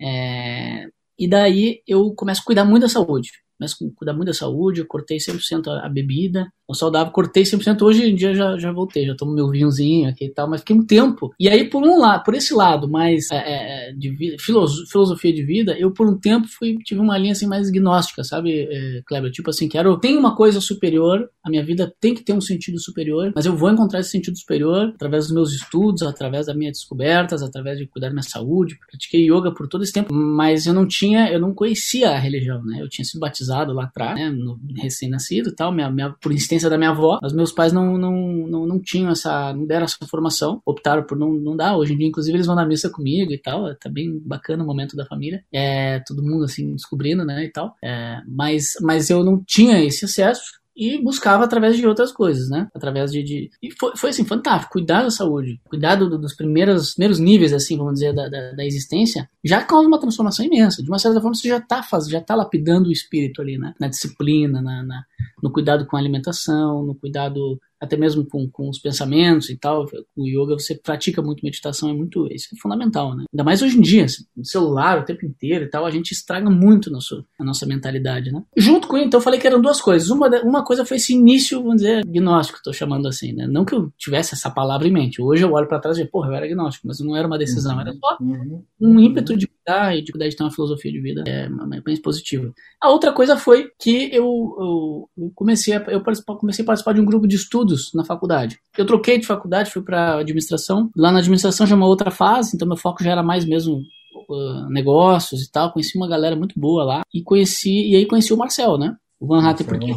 É, 0.00 0.86
e 1.18 1.28
daí 1.28 1.82
eu 1.86 2.12
começo 2.14 2.42
a 2.42 2.44
cuidar 2.44 2.64
muito 2.64 2.82
da 2.82 2.88
saúde 2.88 3.30
começo 3.60 3.76
a 3.84 3.94
cuidar 3.94 4.14
muito 4.14 4.28
da 4.28 4.34
saúde, 4.34 4.80
eu 4.80 4.86
cortei 4.86 5.18
100% 5.18 5.68
a, 5.68 5.86
a 5.86 5.88
bebida, 5.88 6.50
Não 6.70 6.74
saudável, 6.74 7.12
cortei 7.12 7.42
100%. 7.42 7.82
Hoje 7.82 8.08
em 8.08 8.14
dia 8.14 8.32
já, 8.32 8.56
já 8.56 8.70
voltei, 8.70 9.04
já 9.04 9.16
tomo 9.16 9.32
meu 9.32 9.50
vinhozinho 9.50 10.08
aqui 10.08 10.26
e 10.26 10.30
tal, 10.30 10.48
mas 10.48 10.60
fiquei 10.60 10.76
um 10.76 10.86
tempo. 10.86 11.34
E 11.38 11.48
aí, 11.48 11.68
por 11.68 11.82
um 11.82 11.98
lado, 11.98 12.22
por 12.22 12.32
esse 12.32 12.54
lado 12.54 12.88
mais 12.88 13.28
é, 13.32 13.88
é, 13.88 13.92
de 13.92 14.08
vida, 14.10 14.36
filosofia 14.38 15.32
de 15.32 15.42
vida, 15.42 15.76
eu 15.76 15.90
por 15.90 16.08
um 16.08 16.16
tempo 16.16 16.46
fui, 16.46 16.78
tive 16.84 17.00
uma 17.00 17.18
linha 17.18 17.32
assim 17.32 17.48
mais 17.48 17.68
gnóstica, 17.70 18.22
sabe, 18.22 18.68
é, 18.70 19.02
Kleber? 19.04 19.32
Tipo 19.32 19.50
assim, 19.50 19.68
quero, 19.68 19.98
tem 19.98 20.16
uma 20.16 20.36
coisa 20.36 20.60
superior, 20.60 21.28
a 21.42 21.50
minha 21.50 21.64
vida 21.64 21.92
tem 22.00 22.14
que 22.14 22.22
ter 22.22 22.32
um 22.32 22.40
sentido 22.40 22.78
superior, 22.78 23.32
mas 23.34 23.46
eu 23.46 23.56
vou 23.56 23.68
encontrar 23.68 23.98
esse 23.98 24.10
sentido 24.10 24.38
superior 24.38 24.92
através 24.94 25.24
dos 25.24 25.34
meus 25.34 25.52
estudos, 25.52 26.02
através 26.02 26.46
das 26.46 26.54
minhas 26.54 26.78
descobertas, 26.78 27.42
através 27.42 27.78
de 27.78 27.86
cuidar 27.88 28.08
da 28.08 28.14
minha 28.14 28.22
saúde. 28.22 28.78
Pratiquei 28.88 29.28
yoga 29.28 29.52
por 29.52 29.66
todo 29.66 29.82
esse 29.82 29.92
tempo, 29.92 30.14
mas 30.14 30.66
eu 30.66 30.72
não 30.72 30.86
tinha, 30.86 31.32
eu 31.32 31.40
não 31.40 31.52
conhecia 31.52 32.10
a 32.10 32.18
religião, 32.18 32.62
né? 32.62 32.80
Eu 32.80 32.88
tinha 32.88 33.04
sido 33.04 33.18
batizado 33.18 33.72
lá 33.72 33.86
atrás, 33.86 34.14
né? 34.16 34.32
recém-nascido 34.76 35.48
e 35.48 35.54
tal, 35.54 35.72
minha, 35.72 35.90
minha, 35.90 36.14
por 36.20 36.30
insistência 36.30 36.59
da 36.68 36.76
minha 36.76 36.90
avó, 36.90 37.18
mas 37.22 37.32
meus 37.32 37.52
pais 37.52 37.72
não, 37.72 37.96
não, 37.96 38.12
não, 38.12 38.66
não 38.66 38.80
tinham 38.80 39.10
essa, 39.10 39.52
não 39.52 39.66
deram 39.66 39.84
essa 39.84 39.96
formação, 40.08 40.60
optaram 40.66 41.04
por 41.04 41.16
não, 41.16 41.32
não 41.32 41.56
dar. 41.56 41.76
Hoje 41.76 41.94
em 41.94 41.96
dia, 41.96 42.08
inclusive, 42.08 42.36
eles 42.36 42.46
vão 42.46 42.56
na 42.56 42.66
missa 42.66 42.90
comigo 42.90 43.32
e 43.32 43.38
tal, 43.38 43.74
tá 43.76 43.88
bem 43.88 44.20
bacana 44.24 44.62
o 44.62 44.66
momento 44.66 44.96
da 44.96 45.06
família, 45.06 45.42
é, 45.52 46.00
todo 46.06 46.22
mundo 46.22 46.44
assim 46.44 46.74
descobrindo, 46.74 47.24
né, 47.24 47.44
e 47.44 47.50
tal, 47.50 47.74
é, 47.82 48.18
mas, 48.26 48.72
mas 48.82 49.08
eu 49.08 49.24
não 49.24 49.42
tinha 49.46 49.82
esse 49.82 50.04
acesso, 50.04 50.60
e 50.80 50.96
buscava 51.02 51.44
através 51.44 51.76
de 51.76 51.86
outras 51.86 52.10
coisas, 52.10 52.48
né? 52.48 52.66
Através 52.74 53.12
de. 53.12 53.22
de... 53.22 53.50
E 53.62 53.70
foi, 53.78 53.94
foi 53.94 54.10
assim, 54.10 54.24
fantástico. 54.24 54.72
Cuidar 54.72 55.02
da 55.02 55.10
saúde, 55.10 55.60
cuidar 55.64 55.96
do, 55.96 56.18
dos 56.18 56.34
primeiros, 56.34 56.94
primeiros 56.94 57.18
níveis, 57.18 57.52
assim, 57.52 57.76
vamos 57.76 57.94
dizer, 57.94 58.14
da, 58.14 58.28
da, 58.30 58.52
da, 58.52 58.64
existência, 58.64 59.28
já 59.44 59.62
causa 59.64 59.88
uma 59.88 60.00
transformação 60.00 60.44
imensa. 60.44 60.82
De 60.82 60.88
uma 60.88 60.98
certa 60.98 61.20
forma, 61.20 61.34
você 61.34 61.48
já 61.48 61.58
está 61.58 61.82
já 62.08 62.20
tá 62.20 62.34
lapidando 62.34 62.88
o 62.88 62.92
espírito 62.92 63.40
ali, 63.40 63.58
né? 63.58 63.74
Na 63.80 63.88
disciplina, 63.88 64.60
na, 64.60 64.82
na, 64.82 65.04
no 65.42 65.50
cuidado 65.50 65.86
com 65.86 65.96
a 65.96 66.00
alimentação, 66.00 66.84
no 66.84 66.94
cuidado 66.94 67.58
até 67.80 67.96
mesmo 67.96 68.26
com, 68.26 68.48
com 68.48 68.68
os 68.68 68.78
pensamentos 68.78 69.48
e 69.48 69.56
tal. 69.56 69.86
Com 70.14 70.22
o 70.22 70.26
yoga 70.26 70.58
você 70.58 70.74
pratica 70.74 71.22
muito 71.22 71.42
meditação, 71.42 71.88
é 71.88 71.94
muito, 71.94 72.28
isso 72.30 72.48
é 72.54 72.58
fundamental, 72.60 73.16
né? 73.16 73.24
Ainda 73.32 73.42
mais 73.42 73.62
hoje 73.62 73.78
em 73.78 73.80
dia, 73.80 74.04
assim, 74.04 74.24
no 74.36 74.44
celular 74.44 74.98
o 74.98 75.04
tempo 75.04 75.24
inteiro 75.24 75.64
e 75.64 75.70
tal, 75.70 75.86
a 75.86 75.90
gente 75.90 76.12
estraga 76.12 76.50
muito 76.50 76.90
nosso, 76.90 77.24
a 77.38 77.44
nossa 77.44 77.64
mentalidade, 77.64 78.30
né? 78.30 78.42
Junto 78.54 78.86
com 78.86 78.98
isso, 78.98 79.06
então 79.06 79.18
eu 79.18 79.24
falei 79.24 79.40
que 79.40 79.46
eram 79.46 79.62
duas 79.62 79.80
coisas. 79.80 80.10
Uma, 80.10 80.28
uma 80.42 80.62
coisa 80.62 80.84
foi 80.84 80.98
esse 80.98 81.14
início, 81.14 81.62
vamos 81.62 81.76
dizer, 81.76 82.04
gnóstico, 82.04 82.58
estou 82.58 82.72
chamando 82.72 83.08
assim, 83.08 83.32
né? 83.32 83.46
Não 83.46 83.64
que 83.64 83.74
eu 83.74 83.90
tivesse 83.96 84.34
essa 84.34 84.50
palavra 84.50 84.86
em 84.86 84.92
mente. 84.92 85.22
Hoje 85.22 85.42
eu 85.42 85.52
olho 85.52 85.66
para 85.66 85.80
trás 85.80 85.96
e 85.96 86.00
digo, 86.00 86.12
porra, 86.12 86.28
eu 86.28 86.34
era 86.34 86.46
gnóstico, 86.46 86.86
mas 86.86 87.00
não 87.00 87.16
era 87.16 87.26
uma 87.26 87.38
decisão, 87.38 87.80
era 87.80 87.94
só 87.94 88.18
uhum. 88.20 88.62
um 88.78 89.00
ímpeto 89.00 89.29
de 89.36 89.46
cuidar 89.46 89.96
e 89.96 90.02
de 90.02 90.12
cuidar 90.12 90.28
de 90.28 90.36
ter 90.36 90.42
uma 90.42 90.52
filosofia 90.52 90.92
de 90.92 91.00
vida 91.00 91.22
é, 91.26 91.48
mais 91.48 92.00
positiva. 92.00 92.52
A 92.82 92.90
outra 92.90 93.12
coisa 93.12 93.36
foi 93.36 93.70
que 93.78 94.14
eu, 94.14 95.06
eu, 95.16 95.30
comecei, 95.34 95.74
a, 95.74 95.84
eu 95.88 96.02
comecei 96.38 96.62
a 96.62 96.66
participar 96.66 96.92
de 96.92 97.00
um 97.00 97.04
grupo 97.04 97.26
de 97.26 97.36
estudos 97.36 97.90
na 97.94 98.04
faculdade. 98.04 98.58
Eu 98.76 98.86
troquei 98.86 99.18
de 99.18 99.26
faculdade, 99.26 99.70
fui 99.70 99.82
para 99.82 100.18
administração. 100.18 100.90
Lá 100.96 101.12
na 101.12 101.18
administração 101.18 101.66
já 101.66 101.74
é 101.74 101.76
uma 101.76 101.86
outra 101.86 102.10
fase, 102.10 102.52
então 102.54 102.68
meu 102.68 102.76
foco 102.76 103.02
já 103.02 103.12
era 103.12 103.22
mais 103.22 103.44
mesmo 103.44 103.82
uh, 104.28 104.70
negócios 104.70 105.42
e 105.42 105.50
tal. 105.50 105.72
Conheci 105.72 105.96
uma 105.96 106.08
galera 106.08 106.36
muito 106.36 106.58
boa 106.58 106.84
lá 106.84 107.02
e 107.12 107.22
conheci 107.22 107.90
e 107.90 107.96
aí 107.96 108.06
conheci 108.06 108.32
o 108.32 108.36
Marcel, 108.36 108.78
né? 108.78 108.96
O 109.18 109.26
Van 109.26 109.46
Hatten 109.46 109.66
porque, 109.66 109.92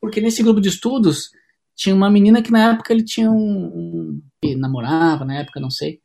porque 0.00 0.20
nesse 0.20 0.42
grupo 0.42 0.60
de 0.60 0.68
estudos 0.68 1.30
tinha 1.76 1.94
uma 1.94 2.10
menina 2.10 2.42
que 2.42 2.50
na 2.50 2.72
época 2.72 2.92
ele 2.92 3.04
tinha 3.04 3.30
um, 3.30 3.34
um 3.34 4.20
namorava 4.58 5.24
na 5.24 5.38
época, 5.38 5.60
não 5.60 5.70
sei. 5.70 6.00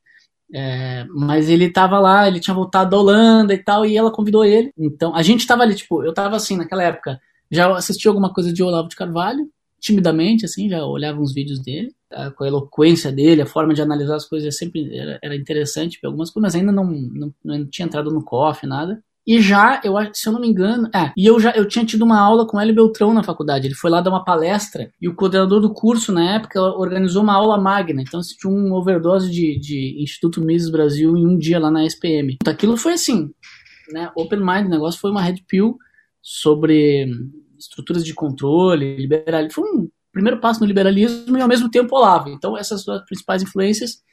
É, 0.53 1.05
mas 1.09 1.49
ele 1.49 1.69
tava 1.69 1.99
lá, 1.99 2.27
ele 2.27 2.39
tinha 2.39 2.53
voltado 2.53 2.91
da 2.91 2.97
Holanda 2.97 3.53
e 3.53 3.57
tal, 3.57 3.85
e 3.85 3.97
ela 3.97 4.11
convidou 4.11 4.45
ele. 4.45 4.71
Então, 4.77 5.15
a 5.15 5.21
gente 5.21 5.47
tava 5.47 5.63
ali, 5.63 5.75
tipo, 5.75 6.03
eu 6.03 6.13
tava 6.13 6.35
assim, 6.35 6.55
naquela 6.57 6.83
época, 6.83 7.19
já 7.49 7.71
assisti 7.75 8.07
alguma 8.07 8.33
coisa 8.33 8.53
de 8.53 8.63
Olavo 8.63 8.87
de 8.89 8.95
Carvalho, 8.95 9.49
timidamente, 9.79 10.45
assim, 10.45 10.69
já 10.69 10.85
olhava 10.85 11.19
uns 11.19 11.33
vídeos 11.33 11.59
dele, 11.59 11.93
tá? 12.09 12.31
com 12.31 12.43
a 12.43 12.47
eloquência 12.47 13.11
dele, 13.11 13.41
a 13.41 13.45
forma 13.45 13.73
de 13.73 13.81
analisar 13.81 14.15
as 14.15 14.25
coisas 14.25 14.57
sempre 14.57 14.97
era, 14.97 15.19
era 15.21 15.35
interessante 15.35 15.99
para 15.99 16.09
algumas 16.09 16.31
coisas, 16.31 16.53
mas 16.53 16.59
ainda 16.59 16.71
não, 16.71 16.85
não, 16.85 17.33
não 17.43 17.65
tinha 17.67 17.85
entrado 17.85 18.11
no 18.11 18.23
COF, 18.23 18.65
nada. 18.65 19.03
E 19.27 19.41
já, 19.41 19.81
eu 19.83 19.95
se 20.13 20.27
eu 20.27 20.33
não 20.33 20.39
me 20.39 20.47
engano, 20.47 20.87
é, 20.93 21.11
e 21.17 21.25
eu 21.25 21.39
já 21.39 21.51
eu 21.51 21.67
tinha 21.67 21.83
tido 21.83 22.03
uma 22.03 22.19
aula 22.19 22.47
com 22.47 22.59
Hélio 22.59 22.75
Beltrão 22.75 23.13
na 23.13 23.23
faculdade. 23.23 23.65
Ele 23.65 23.73
foi 23.73 23.89
lá 23.89 23.99
dar 23.99 24.11
uma 24.11 24.23
palestra 24.23 24.91
e 25.01 25.09
o 25.09 25.15
coordenador 25.15 25.59
do 25.59 25.73
curso, 25.73 26.11
na 26.11 26.35
época, 26.35 26.61
organizou 26.61 27.23
uma 27.23 27.33
aula 27.33 27.59
magna. 27.59 28.01
Então, 28.01 28.21
tinha 28.21 28.51
um 28.51 28.73
overdose 28.73 29.31
de, 29.31 29.57
de 29.59 30.01
Instituto 30.01 30.41
Mises 30.41 30.69
Brasil 30.69 31.17
em 31.17 31.25
um 31.25 31.37
dia 31.37 31.59
lá 31.59 31.71
na 31.71 31.85
SPM. 31.85 32.37
Então, 32.39 32.53
aquilo 32.53 32.77
foi 32.77 32.93
assim, 32.93 33.31
né? 33.91 34.11
Open 34.15 34.39
mind, 34.39 34.67
o 34.67 34.69
negócio 34.69 34.99
foi 34.99 35.09
uma 35.09 35.21
red 35.21 35.43
pill 35.47 35.77
sobre 36.21 37.07
estruturas 37.57 38.05
de 38.05 38.13
controle, 38.13 38.97
liberalismo. 38.97 39.51
Foi 39.51 39.63
um 39.63 39.89
primeiro 40.11 40.39
passo 40.39 40.59
no 40.59 40.67
liberalismo 40.67 41.35
e 41.37 41.41
ao 41.41 41.47
mesmo 41.47 41.69
tempo 41.69 41.95
Olavo. 41.95 42.29
Então, 42.29 42.55
essas 42.55 42.83
são 42.83 42.93
as 42.93 43.05
principais 43.05 43.41
influências 43.41 44.03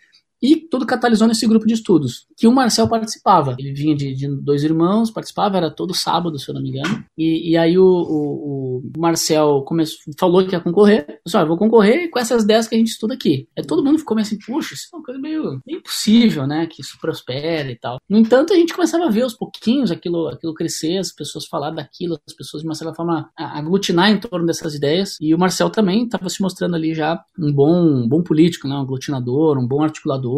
e 0.43 0.57
tudo 0.57 0.85
catalisou 0.85 1.29
nesse 1.29 1.47
grupo 1.47 1.67
de 1.67 1.75
estudos, 1.75 2.27
que 2.37 2.49
o 2.49 2.53
Marcel 2.53 2.89
participava. 2.89 3.55
Ele 3.59 3.73
vinha 3.73 3.95
de, 3.95 4.13
de 4.13 4.27
dois 4.27 4.65
irmãos, 4.65 5.11
participava, 5.11 5.57
era 5.57 5.71
todo 5.71 5.95
sábado, 5.95 6.37
se 6.39 6.51
eu 6.51 6.55
não 6.55 6.61
me 6.61 6.71
engano. 6.71 7.05
E, 7.17 7.53
e 7.53 7.57
aí 7.57 7.79
o, 7.79 7.85
o, 7.85 8.83
o, 8.95 8.99
Marcel 8.99 9.63
começou, 9.65 9.99
falou 10.19 10.45
que 10.45 10.53
ia 10.53 10.61
concorrer. 10.61 11.21
Disse, 11.25 11.37
ah, 11.37 11.45
vou 11.45 11.57
concorrer 11.57 12.11
com 12.11 12.19
essas 12.19 12.45
10 12.45 12.67
que 12.67 12.75
a 12.75 12.79
gente 12.79 12.89
estuda 12.89 13.15
aqui. 13.15 13.47
Aí 13.57 13.65
todo 13.65 13.85
mundo 13.85 14.01
ficou 14.01 14.17
meio 14.17 14.27
assim, 14.27 14.37
puxa, 14.39 14.75
isso 14.75 14.89
é 14.93 14.97
uma 14.97 15.05
coisa 15.05 15.21
meio, 15.21 15.61
meio 15.65 15.79
impossível, 15.79 16.45
né? 16.45 16.67
Que 16.67 16.83
isso 16.83 16.99
prospere 17.01 17.73
e 17.73 17.79
tal. 17.79 17.99
No 18.09 18.19
entanto, 18.19 18.53
a 18.53 18.57
gente 18.57 18.75
começava 18.75 19.07
a 19.07 19.11
ver 19.11 19.23
aos 19.23 19.35
pouquinhos 19.35 19.93
aquilo, 19.93 20.27
aquilo 20.27 20.55
crescer, 20.55 20.99
as 20.99 21.13
pessoas 21.13 21.47
falar 21.47 21.71
daquilo, 21.71 22.19
as 22.27 22.35
pessoas 22.35 22.63
de 22.63 22.69
uma 22.69 22.75
certa 22.75 22.95
forma 22.95 23.31
aglutinar 23.37 24.11
em 24.11 24.19
torno 24.19 24.45
dessas 24.45 24.75
ideias. 24.75 25.17
E 25.21 25.33
o 25.33 25.39
Marcel 25.39 25.71
também 25.71 26.05
estava 26.05 26.29
se 26.29 26.43
mostrando 26.43 26.75
ali 26.75 26.95
já 26.95 27.23
um 27.39 27.53
bom, 27.53 28.03
um 28.03 28.09
bom 28.09 28.23
político, 28.23 28.67
né? 28.67 28.75
um 28.75 28.81
aglutinador, 28.81 29.57
um 29.57 29.67
bom 29.67 29.83
articulador 29.83 30.32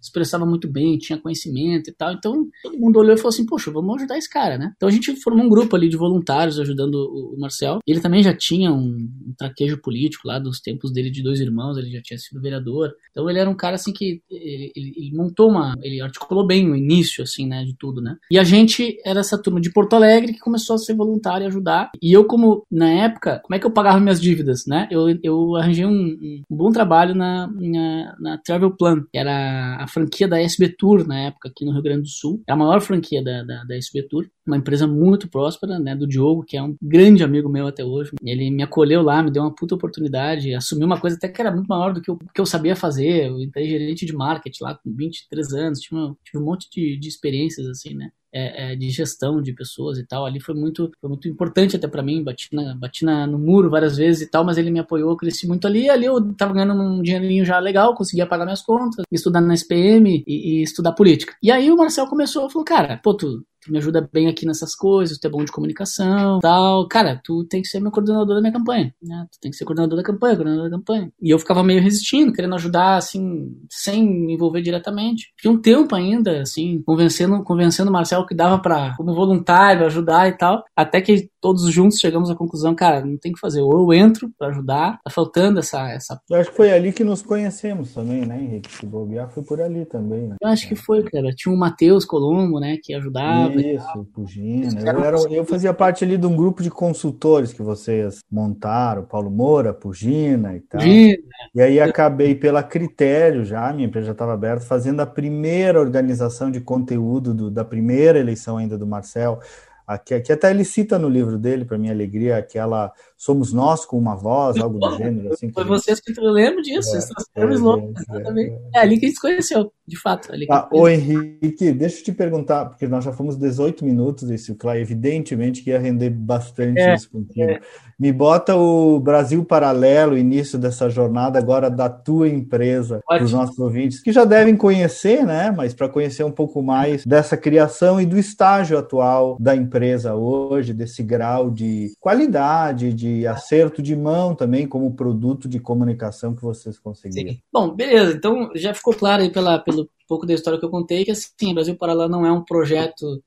expressava 0.00 0.46
muito 0.46 0.68
bem, 0.70 0.98
tinha 0.98 1.18
conhecimento 1.18 1.90
e 1.90 1.92
tal. 1.92 2.12
Então 2.12 2.46
todo 2.62 2.78
mundo 2.78 2.98
olhou 2.98 3.14
e 3.14 3.16
falou 3.16 3.30
assim: 3.30 3.46
Poxa, 3.46 3.70
vamos 3.70 3.96
ajudar 3.96 4.16
esse 4.16 4.30
cara, 4.30 4.56
né? 4.56 4.72
Então 4.76 4.88
a 4.88 4.92
gente 4.92 5.14
formou 5.16 5.44
um 5.44 5.48
grupo 5.48 5.74
ali 5.76 5.88
de 5.88 5.96
voluntários 5.96 6.58
ajudando 6.58 6.94
o, 6.94 7.36
Marcel. 7.38 7.78
Ele 7.86 8.00
também 8.00 8.22
já 8.22 8.34
tinha 8.34 8.72
um, 8.72 9.08
um 9.26 9.34
traquejo 9.36 9.80
político 9.80 10.26
lá 10.26 10.38
dos 10.38 10.60
tempos 10.60 10.92
dele 10.92 11.10
de 11.10 11.22
dois 11.22 11.40
irmãos, 11.40 11.76
ele 11.76 11.90
já 11.90 12.00
tinha 12.02 12.18
sido 12.18 12.40
vereador. 12.40 12.92
Então 13.10 13.28
ele 13.28 13.38
era 13.38 13.50
um 13.50 13.56
cara 13.56 13.74
assim 13.74 13.92
que 13.92 14.22
ele, 14.30 14.72
ele, 14.74 14.92
ele 14.96 15.16
montou 15.16 15.50
uma. 15.50 15.74
Ele 15.82 16.00
articulou 16.00 16.46
bem 16.46 16.70
o 16.70 16.76
início, 16.76 17.22
assim, 17.22 17.46
né, 17.46 17.64
de 17.64 17.74
tudo, 17.76 18.00
né? 18.00 18.16
E 18.30 18.38
a 18.38 18.44
gente 18.44 18.96
era 19.04 19.20
essa 19.20 19.40
turma 19.40 19.60
de 19.60 19.72
Porto 19.72 19.94
Alegre 19.94 20.32
que 20.32 20.40
começou 20.40 20.74
a 20.74 20.78
ser 20.78 20.94
voluntário 20.94 21.44
e 21.44 21.48
ajudar. 21.48 21.90
E 22.00 22.12
eu, 22.12 22.24
como 22.24 22.64
na 22.70 22.88
época, 22.88 23.40
como 23.42 23.54
é 23.54 23.58
que 23.58 23.66
eu 23.66 23.70
pagava 23.70 24.00
minhas 24.00 24.20
dívidas, 24.20 24.64
né? 24.66 24.88
Eu, 24.90 25.06
eu 25.22 25.56
arranjei 25.56 25.84
um, 25.84 26.42
um 26.50 26.56
bom 26.56 26.70
trabalho 26.70 27.14
na, 27.14 27.48
na, 27.48 28.16
na 28.20 28.38
Travel 28.38 28.76
Plan, 28.76 29.02
que 29.10 29.18
era 29.18 29.37
a, 29.82 29.86
franquia 29.88 30.28
da 30.28 30.40
SB 30.40 30.70
Tour 30.70 31.06
na 31.06 31.18
época 31.20 31.48
aqui 31.48 31.64
no 31.64 31.72
Rio 31.72 31.82
Grande 31.82 32.02
do 32.02 32.08
Sul. 32.08 32.42
É 32.46 32.52
a 32.52 32.56
maior 32.56 32.80
franquia 32.80 33.22
da, 33.22 33.42
da, 33.42 33.64
da 33.64 33.76
SB 33.76 34.02
Tour, 34.02 34.28
uma 34.46 34.56
empresa 34.56 34.86
muito 34.86 35.28
próspera, 35.28 35.78
né, 35.78 35.94
do 35.94 36.06
Diogo, 36.06 36.44
que 36.44 36.56
é 36.56 36.62
um 36.62 36.76
grande 36.80 37.22
amigo 37.22 37.48
meu 37.48 37.66
até 37.66 37.84
hoje. 37.84 38.12
Ele 38.22 38.50
me 38.50 38.62
acolheu 38.62 39.02
lá, 39.02 39.22
me 39.22 39.30
deu 39.30 39.42
uma 39.42 39.54
puta 39.54 39.74
oportunidade, 39.74 40.54
assumiu 40.54 40.86
uma 40.86 41.00
coisa 41.00 41.16
até 41.16 41.28
que 41.28 41.40
era 41.40 41.50
muito 41.50 41.66
maior 41.66 41.92
do 41.92 42.00
que 42.00 42.10
eu, 42.10 42.18
que 42.34 42.40
eu 42.40 42.46
sabia 42.46 42.76
fazer. 42.76 43.28
Eu 43.28 43.40
entrei 43.40 43.68
gerente 43.68 44.06
de 44.06 44.12
marketing 44.12 44.64
lá 44.64 44.74
com 44.74 44.94
23 44.94 45.52
anos, 45.54 45.80
tive, 45.80 45.96
tive 46.24 46.42
um 46.42 46.46
monte 46.46 46.68
de, 46.70 46.98
de 46.98 47.08
experiências 47.08 47.66
assim, 47.66 47.94
né 47.94 48.10
é, 48.32 48.72
é, 48.72 48.76
de 48.76 48.90
gestão 48.90 49.40
de 49.40 49.52
pessoas 49.52 49.98
e 49.98 50.06
tal. 50.06 50.26
Ali 50.26 50.40
foi 50.40 50.54
muito, 50.54 50.90
foi 51.00 51.08
muito 51.08 51.28
importante 51.28 51.76
até 51.76 51.88
para 51.88 52.02
mim. 52.02 52.22
Bati, 52.22 52.48
na, 52.52 52.74
bati 52.74 53.04
na, 53.04 53.26
no 53.26 53.38
muro 53.38 53.70
várias 53.70 53.96
vezes 53.96 54.22
e 54.22 54.30
tal, 54.30 54.44
mas 54.44 54.58
ele 54.58 54.70
me 54.70 54.78
apoiou, 54.78 55.16
cresci 55.16 55.46
muito 55.46 55.66
ali. 55.66 55.88
Ali 55.88 56.06
eu 56.06 56.34
tava 56.34 56.54
ganhando 56.54 56.74
um 56.74 57.02
dinheirinho 57.02 57.44
já 57.44 57.58
legal, 57.58 57.94
conseguia 57.94 58.26
pagar 58.26 58.44
minhas 58.44 58.62
contas, 58.62 59.04
estudar 59.10 59.40
na 59.40 59.54
SPM 59.54 60.24
e, 60.26 60.60
e 60.60 60.62
estudar 60.62 60.92
política. 60.92 61.34
E 61.42 61.50
aí 61.50 61.70
o 61.70 61.76
Marcel 61.76 62.06
começou, 62.06 62.50
falou, 62.50 62.64
cara, 62.64 63.00
pô, 63.02 63.14
tu, 63.14 63.44
tu 63.68 63.72
me 63.72 63.78
ajuda 63.78 64.08
bem 64.12 64.26
aqui 64.28 64.46
nessas 64.46 64.74
coisas, 64.74 65.18
tu 65.18 65.26
é 65.26 65.30
bom 65.30 65.44
de 65.44 65.52
comunicação, 65.52 66.40
tal. 66.40 66.88
Cara, 66.88 67.20
tu 67.22 67.44
tem 67.44 67.62
que 67.62 67.68
ser 67.68 67.80
meu 67.80 67.90
coordenador 67.90 68.34
da 68.34 68.40
minha 68.40 68.52
campanha, 68.52 68.92
né? 69.02 69.26
Tu 69.30 69.38
tem 69.40 69.50
que 69.50 69.56
ser 69.56 69.64
coordenador 69.64 69.96
da 69.96 70.02
campanha, 70.02 70.34
coordenador 70.34 70.70
da 70.70 70.76
campanha. 70.76 71.12
E 71.20 71.30
eu 71.30 71.38
ficava 71.38 71.62
meio 71.62 71.82
resistindo, 71.82 72.32
querendo 72.32 72.54
ajudar, 72.54 72.96
assim, 72.96 73.54
sem 73.70 74.04
me 74.04 74.34
envolver 74.34 74.62
diretamente. 74.62 75.32
Fiquei 75.36 75.50
um 75.50 75.60
tempo 75.60 75.94
ainda, 75.94 76.40
assim, 76.40 76.82
convencendo, 76.82 77.42
convencendo 77.44 77.90
o 77.90 77.92
Marcelo 77.92 78.26
que 78.26 78.34
dava 78.34 78.58
para 78.58 78.96
como 78.96 79.14
voluntário, 79.14 79.86
ajudar 79.86 80.28
e 80.28 80.32
tal, 80.32 80.64
até 80.74 81.00
que 81.00 81.30
todos 81.40 81.70
juntos 81.70 81.98
chegamos 81.98 82.30
à 82.30 82.34
conclusão, 82.34 82.74
cara, 82.74 83.04
não 83.04 83.16
tem 83.16 83.32
que 83.32 83.38
fazer, 83.38 83.60
ou 83.60 83.72
eu 83.72 83.92
entro 83.92 84.30
para 84.38 84.48
ajudar, 84.48 84.98
tá 85.04 85.10
faltando 85.10 85.60
essa, 85.60 85.88
essa... 85.90 86.20
Eu 86.28 86.40
acho 86.40 86.50
que 86.50 86.56
foi 86.56 86.72
ali 86.72 86.92
que 86.92 87.04
nos 87.04 87.22
conhecemos 87.22 87.92
também, 87.94 88.24
né, 88.26 88.40
Henrique? 88.40 88.70
Se 88.72 88.86
bobear, 88.86 89.30
foi 89.30 89.42
por 89.42 89.60
ali 89.60 89.84
também, 89.84 90.26
né? 90.26 90.36
Eu 90.40 90.48
acho 90.48 90.66
que 90.66 90.74
foi, 90.74 91.02
cara. 91.04 91.30
Tinha 91.32 91.54
o 91.54 91.58
Matheus 91.58 92.04
Colombo, 92.04 92.58
né, 92.58 92.76
que 92.82 92.94
ajudava. 92.94 93.57
Isso, 93.60 94.04
Pugina. 94.12 94.80
Eu, 94.80 95.04
era, 95.04 95.16
eu 95.30 95.44
fazia 95.44 95.72
parte 95.74 96.04
ali 96.04 96.16
de 96.16 96.26
um 96.26 96.36
grupo 96.36 96.62
de 96.62 96.70
consultores 96.70 97.52
que 97.52 97.62
vocês 97.62 98.20
montaram, 98.30 99.04
Paulo 99.04 99.30
Moura, 99.30 99.72
Pugina 99.72 100.56
e 100.56 100.60
tal. 100.60 100.80
Pugina. 100.80 101.18
E 101.54 101.60
aí 101.60 101.80
acabei 101.80 102.34
pela 102.34 102.62
Critério 102.62 103.44
já, 103.44 103.72
minha 103.72 103.88
empresa 103.88 104.06
já 104.06 104.12
estava 104.12 104.34
aberta, 104.34 104.64
fazendo 104.64 105.00
a 105.00 105.06
primeira 105.06 105.80
organização 105.80 106.50
de 106.50 106.60
conteúdo 106.60 107.34
do, 107.34 107.50
da 107.50 107.64
primeira 107.64 108.18
eleição 108.18 108.56
ainda 108.56 108.78
do 108.78 108.86
Marcel, 108.86 109.40
Aqui, 109.88 110.12
aqui 110.12 110.30
até 110.30 110.50
ele 110.50 110.66
cita 110.66 110.98
no 110.98 111.08
livro 111.08 111.38
dele, 111.38 111.64
para 111.64 111.78
minha 111.78 111.94
alegria, 111.94 112.36
aquela 112.36 112.92
Somos 113.18 113.52
Nós 113.52 113.84
com 113.84 113.98
uma 113.98 114.14
voz, 114.14 114.58
algo 114.58 114.78
do 114.78 114.96
gênero. 114.96 115.32
Assim, 115.32 115.50
Foi 115.50 115.64
vocês 115.64 115.98
que 115.98 116.12
eu 116.16 116.30
lembro 116.30 116.62
disso, 116.62 116.96
é, 117.34 117.42
é, 117.42 117.52
slogan, 117.52 117.92
é, 118.14 118.78
é, 118.78 118.80
ali 118.80 118.96
que 118.96 119.06
a 119.06 119.08
gente 119.08 119.16
se 119.16 119.20
conheceu, 119.20 119.72
de 119.84 120.00
fato. 120.00 120.32
Ali 120.32 120.46
ah, 120.48 120.68
ô 120.72 120.88
Henrique, 120.88 121.72
deixa 121.72 121.98
eu 121.98 122.04
te 122.04 122.12
perguntar, 122.12 122.66
porque 122.66 122.86
nós 122.86 123.04
já 123.04 123.12
fomos 123.12 123.36
18 123.36 123.84
minutos 123.84 124.28
desse 124.28 124.54
claro, 124.54 124.78
evidentemente 124.78 125.64
que 125.64 125.70
ia 125.70 125.80
render 125.80 126.10
bastante 126.10 126.78
é, 126.78 126.94
isso 126.94 127.10
contigo. 127.10 127.50
É. 127.50 127.60
Me 127.98 128.12
bota 128.12 128.54
o 128.54 129.00
Brasil 129.00 129.44
Paralelo, 129.44 130.16
início 130.16 130.56
dessa 130.56 130.88
jornada 130.88 131.40
agora 131.40 131.68
da 131.68 131.88
tua 131.88 132.28
empresa, 132.28 133.00
para 133.04 133.24
os 133.24 133.32
nossos 133.32 133.58
ouvintes, 133.58 134.00
que 134.00 134.12
já 134.12 134.24
devem 134.24 134.56
conhecer, 134.56 135.26
né? 135.26 135.50
Mas 135.50 135.74
para 135.74 135.88
conhecer 135.88 136.22
um 136.22 136.30
pouco 136.30 136.62
mais 136.62 137.04
dessa 137.04 137.36
criação 137.36 138.00
e 138.00 138.06
do 138.06 138.16
estágio 138.16 138.78
atual 138.78 139.36
da 139.40 139.56
empresa 139.56 140.14
hoje, 140.14 140.72
desse 140.72 141.02
grau 141.02 141.50
de 141.50 141.90
qualidade, 141.98 142.94
de 142.94 143.07
acerto 143.26 143.82
de 143.82 143.94
mão 143.94 144.34
também, 144.34 144.66
como 144.66 144.94
produto 144.94 145.48
de 145.48 145.60
comunicação 145.60 146.34
que 146.34 146.42
vocês 146.42 146.78
conseguiram. 146.78 147.32
Sim. 147.32 147.40
Bom, 147.52 147.74
beleza. 147.74 148.12
Então 148.12 148.50
já 148.54 148.74
ficou 148.74 148.94
claro 148.94 149.22
aí 149.22 149.30
pela, 149.30 149.58
pelo 149.58 149.88
pouco 150.06 150.26
da 150.26 150.34
história 150.34 150.58
que 150.58 150.64
eu 150.64 150.70
contei 150.70 151.04
que 151.04 151.10
assim, 151.10 151.54
Brasil 151.54 151.76
Paralelo 151.76 152.10
não 152.10 152.24
é 152.26 152.32
um 152.32 152.44
projeto 152.44 153.22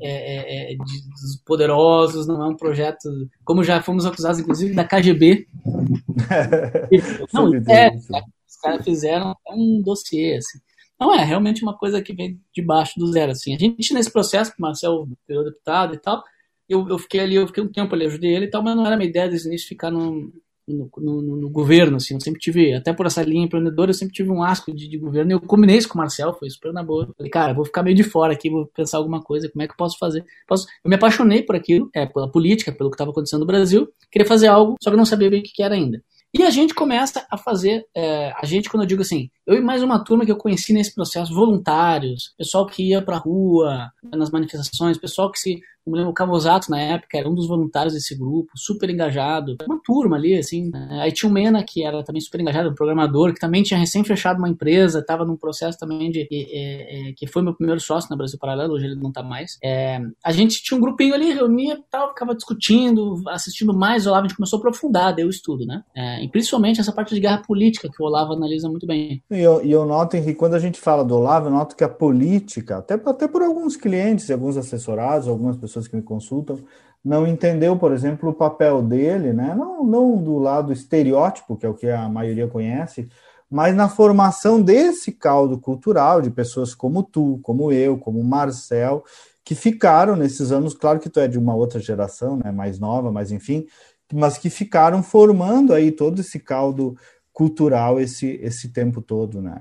é, 0.00 0.08
é, 0.08 0.72
é, 0.72 0.74
de, 0.74 1.08
dos 1.08 1.36
poderosos, 1.46 2.26
não 2.26 2.42
é 2.42 2.48
um 2.48 2.56
projeto, 2.56 3.08
como 3.44 3.62
já 3.62 3.80
fomos 3.82 4.04
acusados, 4.04 4.40
inclusive, 4.40 4.74
da 4.74 4.84
KGB. 4.84 5.46
não, 7.32 7.54
é, 7.54 7.90
os 7.94 8.56
caras 8.60 8.84
fizeram 8.84 9.34
um 9.50 9.80
dossiê, 9.82 10.36
assim. 10.36 10.58
Não 10.98 11.14
é, 11.14 11.24
realmente 11.24 11.62
uma 11.62 11.76
coisa 11.76 12.02
que 12.02 12.12
vem 12.12 12.40
de 12.52 12.62
baixo 12.62 12.98
do 12.98 13.10
zero, 13.12 13.32
assim. 13.32 13.54
A 13.54 13.58
gente, 13.58 13.94
nesse 13.94 14.10
processo, 14.10 14.52
Marcel 14.58 15.06
deputado 15.28 15.94
e 15.94 15.98
tal, 15.98 16.22
eu, 16.68 16.88
eu 16.88 16.98
fiquei 16.98 17.20
ali, 17.20 17.34
eu 17.34 17.46
fiquei 17.46 17.62
um 17.62 17.70
tempo 17.70 17.94
ali, 17.94 18.06
ajudei 18.06 18.34
ele 18.34 18.46
e 18.46 18.50
tal, 18.50 18.62
mas 18.62 18.76
não 18.76 18.86
era 18.86 18.96
minha 18.96 19.08
ideia 19.08 19.28
desde 19.28 19.48
o 19.48 19.50
início 19.50 19.68
ficar 19.68 19.90
no, 19.90 20.32
no, 20.66 20.90
no, 20.96 21.36
no, 21.36 21.50
governo, 21.50 21.96
assim, 21.96 22.14
eu 22.14 22.20
sempre 22.20 22.40
tive, 22.40 22.72
até 22.72 22.92
por 22.92 23.06
essa 23.06 23.22
linha 23.22 23.44
empreendedora, 23.44 23.90
eu 23.90 23.94
sempre 23.94 24.14
tive 24.14 24.30
um 24.30 24.42
asco 24.42 24.74
de, 24.74 24.88
de 24.88 24.98
governo, 24.98 25.32
eu 25.32 25.40
combinei 25.40 25.76
isso 25.76 25.88
com 25.88 25.94
o 25.94 25.98
Marcel, 25.98 26.32
foi 26.34 26.48
super 26.48 26.72
na 26.72 26.82
boa, 26.82 27.12
falei, 27.16 27.30
cara, 27.30 27.52
vou 27.52 27.64
ficar 27.64 27.82
meio 27.82 27.96
de 27.96 28.02
fora 28.02 28.32
aqui, 28.32 28.48
vou 28.48 28.66
pensar 28.66 28.98
alguma 28.98 29.22
coisa, 29.22 29.48
como 29.50 29.62
é 29.62 29.66
que 29.66 29.72
eu 29.72 29.76
posso 29.76 29.98
fazer? 29.98 30.24
Posso... 30.46 30.66
Eu 30.82 30.88
me 30.88 30.96
apaixonei 30.96 31.42
por 31.42 31.54
aquilo, 31.54 31.90
é, 31.94 32.06
pela 32.06 32.30
política, 32.30 32.72
pelo 32.72 32.90
que 32.90 32.94
estava 32.94 33.10
acontecendo 33.10 33.40
no 33.40 33.46
Brasil, 33.46 33.88
queria 34.10 34.26
fazer 34.26 34.48
algo, 34.48 34.76
só 34.82 34.90
que 34.90 34.96
não 34.96 35.04
sabia 35.04 35.28
bem 35.28 35.40
o 35.40 35.42
que, 35.42 35.52
que 35.52 35.62
era 35.62 35.74
ainda. 35.74 36.02
E 36.36 36.42
a 36.42 36.50
gente 36.50 36.74
começa 36.74 37.24
a 37.30 37.38
fazer, 37.38 37.86
é, 37.94 38.32
a 38.36 38.44
gente, 38.44 38.68
quando 38.68 38.82
eu 38.82 38.88
digo 38.88 39.02
assim, 39.02 39.30
eu 39.46 39.56
e 39.56 39.60
mais 39.60 39.82
uma 39.82 40.02
turma 40.02 40.24
que 40.24 40.32
eu 40.32 40.36
conheci 40.36 40.72
nesse 40.72 40.94
processo, 40.94 41.34
voluntários, 41.34 42.34
pessoal 42.36 42.66
que 42.66 42.90
ia 42.90 43.02
pra 43.02 43.18
rua, 43.18 43.90
nas 44.02 44.30
manifestações, 44.30 44.98
pessoal 44.98 45.30
que 45.30 45.38
se 45.38 45.60
me 45.86 45.98
lembro, 45.98 46.12
o 46.12 46.14
Camozato, 46.14 46.70
na 46.70 46.80
época, 46.80 47.18
era 47.18 47.28
um 47.28 47.34
dos 47.34 47.46
voluntários 47.46 47.92
desse 47.92 48.16
grupo, 48.16 48.50
super 48.56 48.88
engajado. 48.88 49.56
Uma 49.66 49.78
turma 49.82 50.16
ali, 50.16 50.34
assim. 50.34 50.70
Né? 50.70 51.00
Aí 51.02 51.12
tinha 51.12 51.28
o 51.28 51.32
Mena, 51.32 51.62
que 51.62 51.84
era 51.84 52.02
também 52.02 52.20
super 52.22 52.40
engajado, 52.40 52.70
um 52.70 52.74
programador, 52.74 53.34
que 53.34 53.40
também 53.40 53.62
tinha 53.62 53.78
recém 53.78 54.02
fechado 54.02 54.38
uma 54.38 54.48
empresa, 54.48 55.00
estava 55.00 55.24
num 55.26 55.36
processo 55.36 55.78
também 55.78 56.10
de. 56.10 56.26
É, 56.30 57.10
é, 57.10 57.12
que 57.12 57.26
foi 57.26 57.42
meu 57.42 57.54
primeiro 57.54 57.80
sócio 57.80 58.08
na 58.10 58.16
Brasil 58.16 58.38
Paralelo, 58.38 58.74
hoje 58.74 58.86
ele 58.86 58.94
não 58.94 59.10
está 59.10 59.22
mais. 59.22 59.58
É, 59.62 60.00
a 60.24 60.32
gente 60.32 60.62
tinha 60.62 60.78
um 60.78 60.80
grupinho 60.80 61.14
ali, 61.14 61.32
reunia 61.32 61.78
tal, 61.90 62.08
ficava 62.08 62.34
discutindo, 62.34 63.22
assistindo 63.28 63.74
mais 63.74 64.06
o 64.06 64.08
Olavo, 64.08 64.24
a 64.24 64.28
gente 64.28 64.36
começou 64.36 64.56
a 64.56 64.60
aprofundar 64.60 65.14
daí 65.14 65.24
o 65.24 65.30
estudo, 65.30 65.66
né? 65.66 65.82
É, 65.94 66.24
e 66.24 66.28
principalmente 66.28 66.80
essa 66.80 66.92
parte 66.92 67.14
de 67.14 67.20
guerra 67.20 67.42
política, 67.46 67.90
que 67.90 68.02
o 68.02 68.06
Olavo 68.06 68.32
analisa 68.32 68.70
muito 68.70 68.86
bem. 68.86 69.22
E 69.34 69.40
eu, 69.40 69.60
eu 69.62 69.84
noto, 69.84 70.16
Henrique, 70.16 70.38
quando 70.38 70.54
a 70.54 70.58
gente 70.58 70.80
fala 70.80 71.04
do 71.04 71.16
Olavo, 71.16 71.46
eu 71.46 71.50
noto 71.50 71.76
que 71.76 71.84
a 71.84 71.88
política, 71.88 72.78
até, 72.78 72.94
até 72.94 73.26
por 73.26 73.42
alguns 73.42 73.76
clientes 73.76 74.30
alguns 74.30 74.56
assessorados, 74.56 75.28
algumas 75.28 75.56
pessoas 75.56 75.88
que 75.88 75.96
me 75.96 76.02
consultam, 76.02 76.58
não 77.04 77.26
entendeu, 77.26 77.76
por 77.76 77.92
exemplo, 77.92 78.30
o 78.30 78.34
papel 78.34 78.80
dele, 78.80 79.32
né? 79.32 79.54
não, 79.54 79.84
não 79.84 80.16
do 80.16 80.38
lado 80.38 80.72
estereótipo, 80.72 81.56
que 81.56 81.66
é 81.66 81.68
o 81.68 81.74
que 81.74 81.88
a 81.90 82.08
maioria 82.08 82.48
conhece, 82.48 83.08
mas 83.50 83.76
na 83.76 83.88
formação 83.88 84.60
desse 84.60 85.12
caldo 85.12 85.58
cultural 85.58 86.22
de 86.22 86.30
pessoas 86.30 86.74
como 86.74 87.02
tu, 87.02 87.38
como 87.42 87.70
eu, 87.70 87.98
como 87.98 88.24
Marcel, 88.24 89.04
que 89.44 89.54
ficaram 89.54 90.16
nesses 90.16 90.50
anos, 90.50 90.72
claro 90.72 90.98
que 90.98 91.10
tu 91.10 91.20
é 91.20 91.28
de 91.28 91.38
uma 91.38 91.54
outra 91.54 91.78
geração, 91.78 92.38
né, 92.42 92.50
mais 92.50 92.78
nova, 92.78 93.12
mas 93.12 93.30
enfim, 93.30 93.66
mas 94.12 94.38
que 94.38 94.48
ficaram 94.48 95.02
formando 95.02 95.74
aí 95.74 95.92
todo 95.92 96.20
esse 96.20 96.38
caldo 96.38 96.96
cultural 97.34 98.00
esse, 98.00 98.38
esse 98.40 98.72
tempo 98.72 99.02
todo, 99.02 99.42
né? 99.42 99.60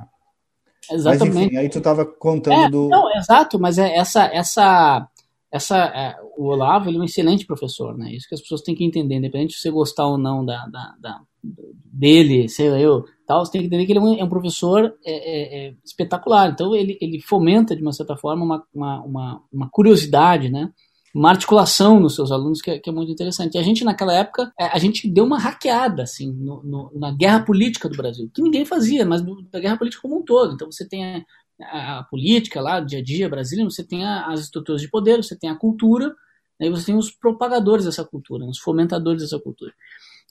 Exatamente. 0.89 1.33
Mas 1.33 1.45
enfim, 1.45 1.57
aí 1.57 1.69
tu 1.69 1.79
estava 1.79 2.05
contando 2.05 2.65
é, 2.65 2.69
do. 2.69 2.87
Não, 2.87 3.11
exato, 3.17 3.59
mas 3.59 3.77
é 3.77 3.95
essa, 3.97 4.25
essa 4.25 5.09
essa, 5.53 5.77
é, 5.77 6.15
o 6.35 6.45
Olavo 6.45 6.89
ele 6.89 6.97
é 6.97 7.01
um 7.01 7.03
excelente 7.03 7.45
professor, 7.45 7.95
né? 7.95 8.11
Isso 8.11 8.27
que 8.27 8.33
as 8.33 8.41
pessoas 8.41 8.61
têm 8.61 8.73
que 8.73 8.83
entender, 8.83 9.15
independente 9.15 9.53
de 9.53 9.61
você 9.61 9.69
gostar 9.69 10.07
ou 10.07 10.17
não 10.17 10.43
da, 10.43 10.65
da, 10.65 10.95
da 10.99 11.21
dele, 11.43 12.49
sei 12.49 12.71
lá, 12.71 12.79
eu, 12.79 13.05
tal, 13.27 13.45
você 13.45 13.51
tem 13.51 13.61
que 13.61 13.67
entender 13.67 13.85
que 13.85 13.91
ele 13.91 13.99
é 13.99 14.01
um, 14.01 14.15
é 14.15 14.23
um 14.23 14.29
professor 14.29 14.95
é, 15.05 15.11
é, 15.11 15.67
é, 15.67 15.75
espetacular. 15.85 16.49
Então 16.49 16.75
ele, 16.75 16.97
ele 16.99 17.21
fomenta, 17.21 17.75
de 17.75 17.83
uma 17.83 17.93
certa 17.93 18.17
forma, 18.17 18.43
uma, 18.43 18.63
uma, 18.73 19.03
uma, 19.03 19.43
uma 19.53 19.69
curiosidade, 19.69 20.49
né? 20.49 20.71
Uma 21.13 21.29
articulação 21.29 21.99
nos 21.99 22.15
seus 22.15 22.31
alunos 22.31 22.59
que, 22.59 22.71
é, 22.71 22.79
que, 22.79 22.89
é 22.89 22.93
muito 22.93 23.11
interessante. 23.11 23.55
E 23.55 23.57
a 23.59 23.63
gente, 23.63 23.83
naquela 23.83 24.13
época, 24.13 24.51
é, 24.59 24.65
a 24.65 24.79
gente 24.79 25.07
deu 25.07 25.25
uma 25.25 25.37
hackeada, 25.37 26.03
assim, 26.03 26.31
no, 26.31 26.63
no, 26.63 26.91
na 26.95 27.11
guerra 27.11 27.41
política 27.41 27.87
do 27.87 27.95
Brasil, 27.95 28.31
que 28.33 28.41
ninguém 28.41 28.65
fazia, 28.65 29.05
mas 29.05 29.21
da 29.51 29.59
guerra 29.59 29.77
política 29.77 30.01
como 30.01 30.19
um 30.19 30.23
todo. 30.23 30.55
Então 30.55 30.71
você 30.71 30.87
tem 30.87 31.23
a 31.61 32.05
política 32.09 32.61
lá, 32.61 32.79
dia 32.79 32.99
a 32.99 33.03
dia 33.03 33.29
brasileiro, 33.29 33.69
você 33.69 33.83
tem 33.83 34.05
as 34.05 34.39
estruturas 34.39 34.81
de 34.81 34.89
poder, 34.89 35.17
você 35.17 35.35
tem 35.35 35.49
a 35.49 35.55
cultura, 35.55 36.13
aí 36.59 36.69
você 36.69 36.87
tem 36.87 36.95
os 36.95 37.11
propagadores 37.11 37.85
dessa 37.85 38.03
cultura, 38.03 38.45
os 38.45 38.59
fomentadores 38.59 39.21
dessa 39.21 39.39
cultura. 39.39 39.73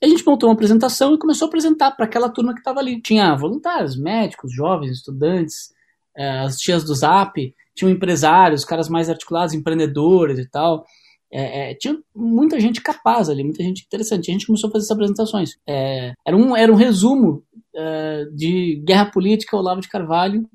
E 0.00 0.06
a 0.06 0.08
gente 0.08 0.26
montou 0.26 0.48
uma 0.48 0.54
apresentação 0.54 1.14
e 1.14 1.18
começou 1.18 1.46
a 1.46 1.48
apresentar 1.48 1.92
para 1.92 2.06
aquela 2.06 2.28
turma 2.28 2.52
que 2.52 2.58
estava 2.58 2.80
ali. 2.80 3.00
Tinha 3.00 3.36
voluntários, 3.36 3.96
médicos, 3.96 4.52
jovens, 4.52 4.98
estudantes, 4.98 5.72
é, 6.16 6.40
as 6.40 6.58
tias 6.58 6.82
do 6.82 6.94
Zap, 6.94 7.54
tinham 7.74 7.90
empresários, 7.90 8.64
caras 8.64 8.88
mais 8.88 9.08
articulados, 9.08 9.54
empreendedores 9.54 10.38
e 10.38 10.48
tal. 10.48 10.84
É, 11.30 11.70
é, 11.70 11.74
tinha 11.74 11.98
muita 12.14 12.60
gente 12.60 12.82
capaz 12.82 13.30
ali, 13.30 13.42
muita 13.42 13.62
gente 13.62 13.84
interessante. 13.84 14.30
A 14.30 14.32
gente 14.32 14.46
começou 14.46 14.68
a 14.68 14.72
fazer 14.72 14.84
essas 14.84 14.94
apresentações. 14.94 15.58
É, 15.66 16.12
era, 16.26 16.36
um, 16.36 16.54
era 16.54 16.70
um 16.70 16.76
resumo 16.76 17.42
é, 17.74 18.26
de 18.34 18.82
guerra 18.84 19.06
política 19.06 19.56
Olavo 19.56 19.80
de 19.80 19.88
Carvalho 19.88 20.46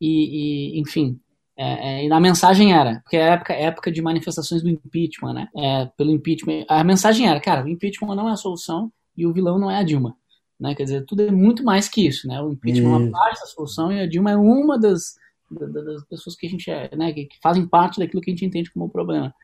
e, 0.00 0.76
e 0.76 0.80
enfim, 0.80 1.18
é, 1.58 2.02
é, 2.02 2.06
e 2.06 2.12
a 2.12 2.20
mensagem 2.20 2.74
era, 2.74 3.00
porque 3.00 3.16
é 3.16 3.28
época, 3.28 3.54
época 3.54 3.90
de 3.90 4.02
manifestações 4.02 4.62
do 4.62 4.68
impeachment, 4.68 5.32
né? 5.32 5.48
É, 5.56 5.86
pelo 5.96 6.10
impeachment. 6.10 6.64
A 6.68 6.84
mensagem 6.84 7.28
era, 7.28 7.40
cara, 7.40 7.64
o 7.64 7.68
impeachment 7.68 8.14
não 8.14 8.28
é 8.28 8.32
a 8.32 8.36
solução 8.36 8.92
e 9.16 9.26
o 9.26 9.32
vilão 9.32 9.58
não 9.58 9.70
é 9.70 9.78
a 9.78 9.82
Dilma. 9.82 10.14
Né? 10.60 10.74
Quer 10.74 10.84
dizer, 10.84 11.04
tudo 11.06 11.22
é 11.22 11.30
muito 11.30 11.64
mais 11.64 11.88
que 11.88 12.06
isso, 12.06 12.28
né? 12.28 12.40
O 12.42 12.52
impeachment 12.52 12.88
isso. 12.88 12.94
é 12.94 13.08
uma 13.08 13.10
parte 13.10 13.40
da 13.40 13.46
solução 13.46 13.90
e 13.90 14.00
a 14.00 14.06
Dilma 14.06 14.32
é 14.32 14.36
uma 14.36 14.78
das, 14.78 15.16
das 15.50 16.04
pessoas 16.04 16.36
que 16.36 16.46
a 16.46 16.50
gente 16.50 16.70
é, 16.70 16.94
né? 16.96 17.12
Que, 17.12 17.28
fazem 17.42 17.66
parte 17.66 17.98
daquilo 17.98 18.22
que 18.22 18.30
a 18.30 18.34
gente 18.34 18.44
entende 18.44 18.72
como 18.72 18.90
problema. 18.90 19.34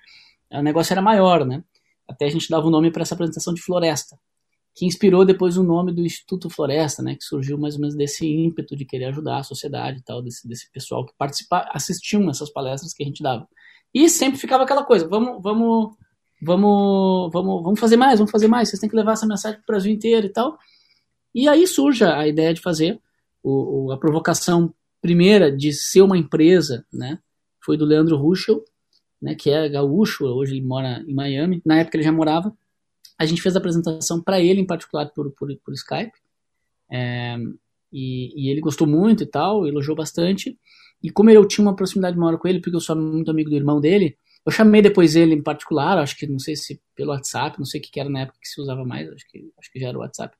O 0.50 0.62
negócio 0.62 0.92
era 0.92 1.02
maior, 1.02 1.46
né? 1.46 1.64
Até 2.08 2.26
a 2.26 2.30
gente 2.30 2.48
dava 2.50 2.66
o 2.66 2.70
nome 2.70 2.90
para 2.90 3.02
essa 3.02 3.14
apresentação 3.14 3.54
de 3.54 3.62
floresta 3.62 4.18
que 4.74 4.86
inspirou 4.86 5.24
depois 5.24 5.56
o 5.56 5.62
nome 5.62 5.92
do 5.92 6.04
Instituto 6.04 6.48
Floresta, 6.48 7.02
né, 7.02 7.14
que 7.14 7.24
surgiu 7.24 7.58
mais 7.58 7.74
ou 7.74 7.80
menos 7.80 7.94
desse 7.94 8.26
ímpeto 8.26 8.74
de 8.74 8.84
querer 8.84 9.06
ajudar 9.06 9.38
a 9.38 9.42
sociedade 9.42 9.98
e 9.98 10.02
tal, 10.02 10.22
desse, 10.22 10.48
desse 10.48 10.70
pessoal 10.72 11.04
que 11.04 11.12
participa, 11.16 11.68
assistiam 11.72 12.22
nessas 12.22 12.50
palestras 12.50 12.94
que 12.94 13.02
a 13.02 13.06
gente 13.06 13.22
dava. 13.22 13.46
E 13.92 14.08
sempre 14.08 14.38
ficava 14.38 14.64
aquela 14.64 14.84
coisa, 14.84 15.06
vamos, 15.06 15.42
vamos, 15.42 15.94
vamos, 16.40 17.30
vamos, 17.32 17.62
vamos 17.62 17.80
fazer 17.80 17.98
mais, 17.98 18.18
vamos 18.18 18.32
fazer 18.32 18.48
mais, 18.48 18.70
vocês 18.70 18.80
têm 18.80 18.88
que 18.88 18.96
levar 18.96 19.12
essa 19.12 19.26
mensagem 19.26 19.58
para 19.58 19.64
o 19.64 19.72
Brasil 19.72 19.92
inteiro 19.92 20.26
e 20.26 20.30
tal. 20.30 20.58
E 21.34 21.48
aí 21.48 21.66
surge 21.66 22.04
a 22.04 22.26
ideia 22.26 22.54
de 22.54 22.60
fazer 22.60 22.98
o, 23.42 23.90
a 23.92 23.98
provocação 23.98 24.72
primeira 25.02 25.54
de 25.54 25.72
ser 25.72 26.00
uma 26.00 26.16
empresa, 26.16 26.86
né, 26.90 27.18
foi 27.60 27.76
do 27.76 27.84
Leandro 27.84 28.16
Ruschel, 28.16 28.64
né, 29.20 29.34
que 29.34 29.50
é 29.50 29.68
gaúcho, 29.68 30.24
hoje 30.24 30.54
ele 30.54 30.64
mora 30.64 31.04
em 31.06 31.12
Miami, 31.12 31.60
na 31.66 31.80
época 31.80 31.96
ele 31.96 32.04
já 32.04 32.12
morava, 32.12 32.56
a 33.18 33.26
gente 33.26 33.42
fez 33.42 33.54
a 33.54 33.58
apresentação 33.58 34.20
para 34.20 34.40
ele 34.40 34.60
em 34.60 34.66
particular 34.66 35.06
por, 35.10 35.30
por, 35.32 35.54
por 35.58 35.74
Skype. 35.74 36.12
É, 36.90 37.36
e, 37.92 38.32
e, 38.34 38.50
ele 38.50 38.60
gostou 38.60 38.86
muito 38.86 39.22
e 39.22 39.26
tal, 39.26 39.66
elogiou 39.66 39.94
bastante. 39.94 40.58
E 41.02 41.10
como 41.10 41.30
eu 41.30 41.46
tinha 41.46 41.64
uma 41.64 41.76
proximidade 41.76 42.16
maior 42.16 42.38
com 42.38 42.48
ele, 42.48 42.60
porque 42.60 42.74
eu 42.74 42.80
sou 42.80 42.96
muito 42.96 43.30
amigo 43.30 43.50
do 43.50 43.56
irmão 43.56 43.80
dele, 43.80 44.16
eu 44.44 44.50
chamei 44.50 44.82
depois 44.82 45.14
ele 45.14 45.34
em 45.34 45.42
particular, 45.42 45.98
acho 45.98 46.16
que 46.16 46.26
não 46.26 46.38
sei 46.38 46.56
se 46.56 46.80
pelo 46.96 47.10
WhatsApp, 47.10 47.58
não 47.58 47.66
sei 47.66 47.80
o 47.80 47.82
que 47.82 48.00
era 48.00 48.08
na 48.08 48.20
época 48.20 48.38
que 48.40 48.48
se 48.48 48.60
usava 48.60 48.84
mais, 48.84 49.08
acho 49.08 49.26
que, 49.28 49.52
acho 49.58 49.70
que 49.70 49.78
já 49.78 49.88
era 49.88 49.98
o 49.98 50.00
WhatsApp. 50.00 50.36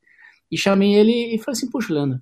E 0.51 0.59
chamei 0.59 0.95
ele 0.95 1.35
e 1.35 1.39
falei 1.39 1.53
assim, 1.53 1.71
puxa, 1.71 1.95
Leandro, 1.95 2.21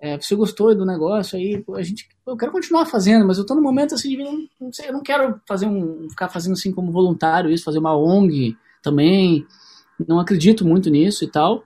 é, 0.00 0.16
você 0.16 0.34
gostou 0.36 0.74
do 0.74 0.86
negócio 0.86 1.36
aí, 1.36 1.64
a 1.74 1.82
gente, 1.82 2.08
eu 2.26 2.36
quero 2.36 2.52
continuar 2.52 2.86
fazendo, 2.86 3.26
mas 3.26 3.36
eu 3.36 3.44
tô 3.44 3.54
no 3.54 3.62
momento 3.62 3.94
assim 3.94 4.10
de, 4.10 4.48
não 4.60 4.72
sei, 4.72 4.88
eu 4.88 4.92
não 4.92 5.02
quero 5.02 5.40
fazer 5.46 5.66
um, 5.66 6.08
ficar 6.08 6.28
fazendo 6.28 6.52
assim 6.52 6.72
como 6.72 6.92
voluntário 6.92 7.50
isso, 7.50 7.64
fazer 7.64 7.78
uma 7.78 7.96
ONG 7.96 8.56
também, 8.82 9.44
não 10.06 10.20
acredito 10.20 10.64
muito 10.64 10.88
nisso 10.88 11.24
e 11.24 11.28
tal. 11.28 11.64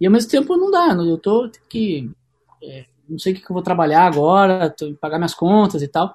E 0.00 0.06
ao 0.06 0.12
mesmo 0.12 0.30
tempo 0.30 0.56
não 0.56 0.70
dá, 0.70 0.94
eu 0.94 1.18
tô 1.18 1.50
que 1.68 2.10
é, 2.62 2.86
não 3.08 3.18
sei 3.18 3.34
o 3.34 3.36
que, 3.36 3.42
eu 3.42 3.54
vou 3.54 3.62
trabalhar 3.62 4.06
agora, 4.06 4.70
tô, 4.70 4.94
pagar 4.94 5.18
minhas 5.18 5.34
contas 5.34 5.82
e 5.82 5.88
tal. 5.88 6.14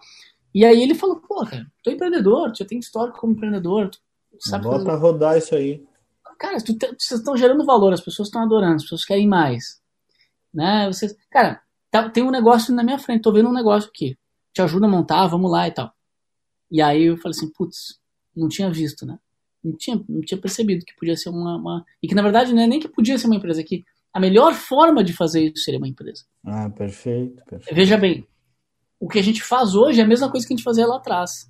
E 0.54 0.66
aí 0.66 0.82
ele 0.82 0.96
falou, 0.96 1.18
pô, 1.18 1.46
cara, 1.46 1.68
tô 1.84 1.92
empreendedor, 1.92 2.52
já 2.56 2.66
tenho 2.66 2.80
histórico 2.80 3.20
como 3.20 3.34
empreendedor, 3.34 3.92
sabe? 4.40 4.64
Bota 4.64 4.86
fazer... 4.86 5.02
rodar 5.02 5.38
isso 5.38 5.54
aí. 5.54 5.84
cara, 6.40 6.58
tu, 6.60 6.74
vocês 6.74 7.20
estão 7.20 7.38
gerando 7.38 7.64
valor, 7.64 7.94
as 7.94 8.02
pessoas 8.02 8.28
estão 8.28 8.42
adorando, 8.42 8.78
as 8.78 8.84
pessoas 8.84 9.06
querem 9.06 9.28
mais. 9.28 9.79
Né? 10.54 10.88
Vocês, 10.88 11.16
cara, 11.30 11.62
tá, 11.92 12.10
tem 12.10 12.24
um 12.24 12.32
negócio 12.32 12.74
na 12.74 12.84
minha 12.84 13.00
frente, 13.00 13.22
tô 13.22 13.32
vendo 13.32 13.50
um 13.50 13.54
negócio 13.54 13.90
aqui. 13.90 14.18
Te 14.54 14.62
ajuda 14.62 14.88
a 14.88 14.90
montar, 14.90 15.28
vamos 15.28 15.52
lá 15.52 15.68
e 15.68 15.72
tal. 15.72 15.94
E 16.72 16.82
aí 16.82 17.04
eu 17.04 17.18
falei 17.18 17.38
assim, 17.38 17.52
putz, 17.52 18.00
não 18.36 18.48
tinha 18.48 18.72
visto, 18.72 19.06
né? 19.06 19.18
Não 19.64 19.76
tinha, 19.76 20.02
não 20.08 20.22
tinha 20.22 20.40
percebido 20.40 20.86
que 20.86 20.96
podia 20.96 21.18
ser 21.18 21.30
uma, 21.30 21.58
uma, 21.58 21.86
E 22.02 22.08
que 22.08 22.16
na 22.16 22.22
verdade 22.22 22.54
não 22.54 22.62
é 22.62 22.68
nem 22.68 22.80
que 22.80 22.88
podia 22.88 23.18
ser 23.18 23.28
uma 23.28 23.36
empresa, 23.36 23.64
que 23.64 23.84
a 24.14 24.20
melhor 24.20 24.54
forma 24.54 25.04
de 25.04 25.14
fazer 25.14 25.44
isso 25.44 25.64
seria 25.64 25.80
uma 25.80 25.88
empresa. 25.88 26.24
Ah, 26.46 26.70
perfeito, 26.70 27.44
perfeito. 27.46 27.76
Veja 27.76 27.98
bem, 27.98 28.26
o 29.00 29.08
que 29.08 29.20
a 29.20 29.24
gente 29.24 29.44
faz 29.44 29.76
hoje 29.76 30.00
é 30.00 30.04
a 30.04 30.08
mesma 30.08 30.30
coisa 30.30 30.48
que 30.48 30.54
a 30.54 30.58
gente 30.58 30.64
fazia 30.64 30.88
lá 30.88 30.98
atrás. 30.98 31.50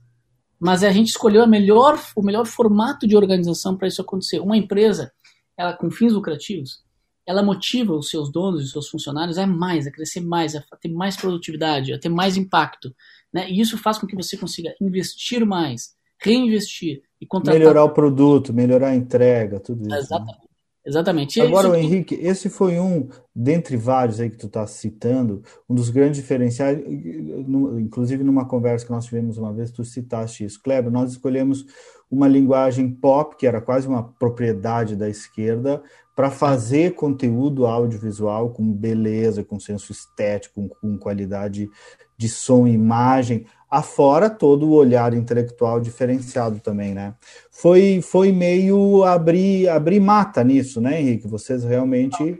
Mas 0.60 0.84
a 0.84 0.92
gente 0.92 1.08
escolheu 1.08 1.42
a 1.42 1.48
melhor, 1.48 1.98
o 2.16 2.22
melhor 2.22 2.46
formato 2.46 3.08
de 3.08 3.16
organização 3.16 3.78
para 3.78 3.88
isso 3.88 4.02
acontecer. 4.02 4.40
Uma 4.40 4.58
empresa, 4.58 5.12
ela 5.56 5.74
com 5.74 5.90
fins 5.90 6.12
lucrativos, 6.12 6.84
ela 7.30 7.44
motiva 7.44 7.94
os 7.94 8.10
seus 8.10 8.32
donos 8.32 8.62
e 8.62 8.63
os 8.63 8.72
seus 8.72 8.89
funcionários 8.89 9.38
a 9.38 9.46
mais, 9.46 9.86
a 9.86 9.92
crescer 9.92 10.20
mais, 10.20 10.56
a 10.56 10.63
ter 10.82 10.89
mais 10.89 11.15
produtividade, 11.15 11.94
a 11.94 12.00
ter 12.00 12.10
mais 12.10 12.36
impacto. 12.36 12.92
Né? 13.32 13.48
E 13.52 13.62
isso 13.62 13.78
faz 13.78 14.00
com 14.00 14.08
que 14.08 14.15
você 14.15 14.36
consiga 14.36 14.74
investir 14.82 15.46
mais, 15.46 15.94
reinvestir 16.20 17.04
e 17.22 17.28
contratar. 17.28 17.60
Melhorar 17.60 17.84
o 17.84 17.92
produto, 17.92 18.52
melhorar 18.52 18.88
a 18.88 18.96
entrega, 18.96 19.60
tudo 19.60 19.88
isso. 19.88 19.96
Exatamente. 19.96 20.39
Né? 20.39 20.50
Exatamente. 20.84 21.42
Agora, 21.42 21.70
o 21.70 21.76
Henrique, 21.76 22.15
esse 22.15 22.50
foi 22.50 22.80
um, 22.80 23.08
dentre 23.36 23.78
vários 23.78 24.20
aí 24.20 24.32
que 24.32 24.38
tu 24.38 24.48
está 24.48 24.65
citando, 24.65 25.44
um 25.70 25.76
dos 25.76 25.92
grandes 25.92 26.20
diferenciais, 26.20 26.80
inclusive 26.88 28.24
numa 28.24 28.48
conversa 28.48 28.88
que 28.88 28.92
nós 28.92 29.06
tivemos 29.06 29.38
uma 29.38 29.54
vez, 29.54 29.70
tu 29.70 29.84
citaste 29.84 30.46
isso. 30.46 30.60
Kleber, 30.63 30.92
nós 30.92 31.12
escolhemos 31.12 31.63
uma 32.10 32.28
linguagem 32.28 32.89
pop, 32.89 33.36
que 33.38 33.46
era 33.46 33.62
quase 33.62 33.88
uma 33.88 34.02
propriedade 34.02 34.96
da 34.96 35.08
esquerda, 35.08 35.84
para 36.20 36.30
fazer 36.30 36.96
conteúdo 36.96 37.66
audiovisual 37.66 38.50
com 38.50 38.74
beleza, 38.74 39.42
com 39.42 39.58
senso 39.58 39.94
estético, 39.94 40.68
com, 40.82 40.98
qualidade 40.98 41.70
de 42.18 42.28
som 42.28 42.68
e 42.68 42.74
imagem, 42.74 43.46
afora 43.72 44.30
todo 44.30 44.68
o 44.68 44.74
olhar 44.74 45.14
intelectual 45.14 45.80
diferenciado 45.80 46.60
também, 46.60 46.94
né? 46.94 47.16
Foi, 47.50 48.02
foi 48.02 48.34
meio 48.34 49.02
abrir, 49.06 49.70
abrir 49.70 50.02
mata 50.02 50.44
nisso, 50.44 50.82
né, 50.82 51.00
Henrique? 51.00 51.26
Vocês 51.26 51.64
realmente... 51.64 52.38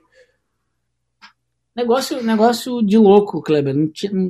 Negócio, 1.74 2.22
negócio 2.22 2.86
de 2.86 2.98
louco, 2.98 3.42
Kleber. 3.42 3.74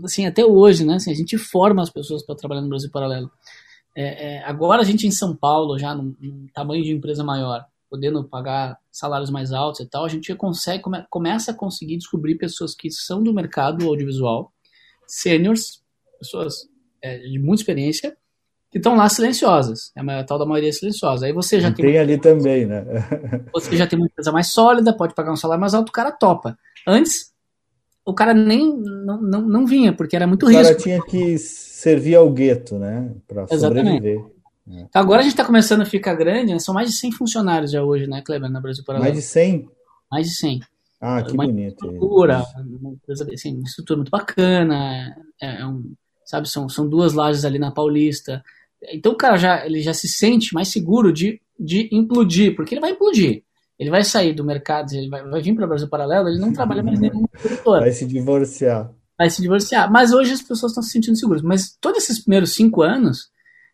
Assim, 0.04 0.28
até 0.28 0.46
hoje, 0.46 0.86
né? 0.86 0.98
Assim, 0.98 1.10
a 1.10 1.16
gente 1.16 1.40
forma 1.40 1.82
as 1.82 1.90
pessoas 1.90 2.24
para 2.24 2.36
trabalhar 2.36 2.62
no 2.62 2.70
Brasil 2.70 2.92
Paralelo. 2.92 3.32
É, 3.96 4.36
é, 4.36 4.44
agora 4.44 4.84
a 4.84 4.86
gente 4.86 5.08
em 5.08 5.12
São 5.12 5.36
Paulo, 5.36 5.80
já 5.80 5.96
num, 5.96 6.16
num, 6.22 6.48
tamanho 6.54 6.84
de 6.84 6.92
empresa 6.92 7.24
maior, 7.24 7.66
podendo 7.90 8.24
pagar 8.24 8.78
salários 8.92 9.30
mais 9.30 9.52
altos 9.52 9.82
e 9.82 9.90
tal, 9.90 10.06
a 10.06 10.10
gente 10.10 10.34
consegue, 10.36 10.84
come, 10.84 11.04
começa 11.10 11.52
a 11.52 11.54
conseguir 11.54 11.98
descobrir 11.98 12.36
pessoas 12.36 12.76
que 12.76 12.92
são 12.92 13.24
do 13.24 13.34
mercado 13.34 13.88
audiovisual, 13.88 14.54
seniors, 15.08 15.82
pessoas 16.20 16.68
é, 17.02 17.18
de 17.18 17.40
muita 17.40 17.62
experiência, 17.62 18.16
que 18.72 18.78
estão 18.78 18.96
lá 18.96 19.10
silenciosas. 19.10 19.92
É 19.96 20.02
a 20.02 20.24
tal 20.24 20.38
da 20.38 20.46
maioria 20.46 20.72
silenciosa. 20.72 21.26
Aí 21.26 21.34
você 21.34 21.60
já 21.60 21.72
tem. 21.72 21.86
Tem 21.86 21.98
ali 21.98 22.20
também, 22.20 22.66
né? 22.66 22.86
você 23.52 23.76
já 23.76 23.88
tem 23.88 23.98
uma 23.98 24.06
empresa 24.06 24.32
mais 24.32 24.52
sólida, 24.52 24.96
pode 24.96 25.16
pagar 25.16 25.32
um 25.32 25.36
salário 25.36 25.62
mais 25.62 25.74
alto, 25.74 25.90
o 25.90 25.94
cara 25.94 26.12
topa. 26.12 26.58
Antes, 26.88 27.34
o 28.06 28.14
cara 28.14 28.34
nem 28.34 28.78
não, 28.78 29.22
não, 29.22 29.42
não 29.42 29.66
vinha, 29.66 29.94
porque 29.94 30.16
era 30.16 30.28
muito 30.28 30.46
o 30.46 30.50
risco. 30.50 30.62
O 30.62 30.66
cara 30.68 30.78
tinha 30.78 31.02
que 31.04 31.38
servir 31.38 32.16
ao 32.16 32.30
gueto, 32.32 32.78
né? 32.78 33.12
Para 33.28 33.48
sobreviver. 33.48 34.24
Então 34.70 35.02
agora 35.02 35.20
a 35.20 35.24
gente 35.24 35.34
está 35.34 35.46
começando 35.46 35.82
a 35.82 35.86
ficar 35.86 36.14
grande, 36.16 36.54
né? 36.54 36.60
são 36.60 36.74
mais 36.74 36.90
de 36.90 36.96
100 36.96 37.14
funcionários 37.14 37.72
já 37.72 37.84
hoje, 37.84 38.08
né, 38.08 38.22
Kleber, 38.22 38.50
na 38.50 38.62
Brasil 38.62 38.84
Paralelo. 38.84 39.12
Mais 39.12 39.24
de 39.24 39.30
100? 39.30 39.70
Mais 40.12 40.28
de 40.28 40.36
100. 40.36 40.62
Ah, 41.02 41.24
que 41.24 41.34
uma 41.34 41.46
bonito. 41.46 41.86
Estrutura, 41.86 42.44
uma, 42.58 42.96
assim, 43.34 43.56
uma 43.56 43.64
estrutura 43.64 43.98
muito 43.98 44.12
bacana, 44.12 45.16
é, 45.42 45.62
é 45.62 45.66
um, 45.66 45.94
sabe? 46.26 46.50
São, 46.50 46.68
são 46.68 46.88
duas 46.88 47.14
lajes 47.14 47.46
ali 47.46 47.58
na 47.58 47.72
Paulista. 47.72 48.44
Então 48.94 49.14
o 49.14 49.18
cara 49.18 49.38
já, 49.38 49.66
ele 49.66 49.82
já 49.82 49.94
se 49.94 50.08
sente 50.08 50.54
mais 50.54 50.68
seguro 50.68 51.12
de, 51.12 51.42
de 51.60 51.90
implodir, 51.92 52.56
porque 52.56 52.74
ele 52.74 52.82
vai 52.82 52.92
implodir. 52.92 53.44
Ele 53.78 53.90
vai 53.90 54.04
sair 54.04 54.34
do 54.34 54.44
mercado, 54.44 54.92
ele 54.94 55.10
vai, 55.10 55.24
vai 55.24 55.42
vir 55.42 55.56
para 55.56 55.66
o 55.66 55.68
Brasil 55.70 55.88
Paralelo, 55.88 56.28
ele 56.28 56.40
não 56.40 56.52
trabalha 56.52 56.84
mais 56.84 57.00
nenhuma 57.00 57.28
produtora. 57.32 57.82
Vai 57.82 57.92
se 57.92 58.06
divorciar. 58.06 58.92
Vai 59.18 59.30
se 59.30 59.42
divorciar. 59.42 59.90
Mas 59.90 60.12
hoje 60.12 60.34
as 60.34 60.42
pessoas 60.42 60.72
estão 60.72 60.84
se 60.84 60.92
sentindo 60.92 61.18
seguras. 61.18 61.42
Mas 61.42 61.78
todos 61.80 62.04
esses 62.04 62.20
primeiros 62.20 62.54
cinco 62.54 62.82
anos, 62.82 63.30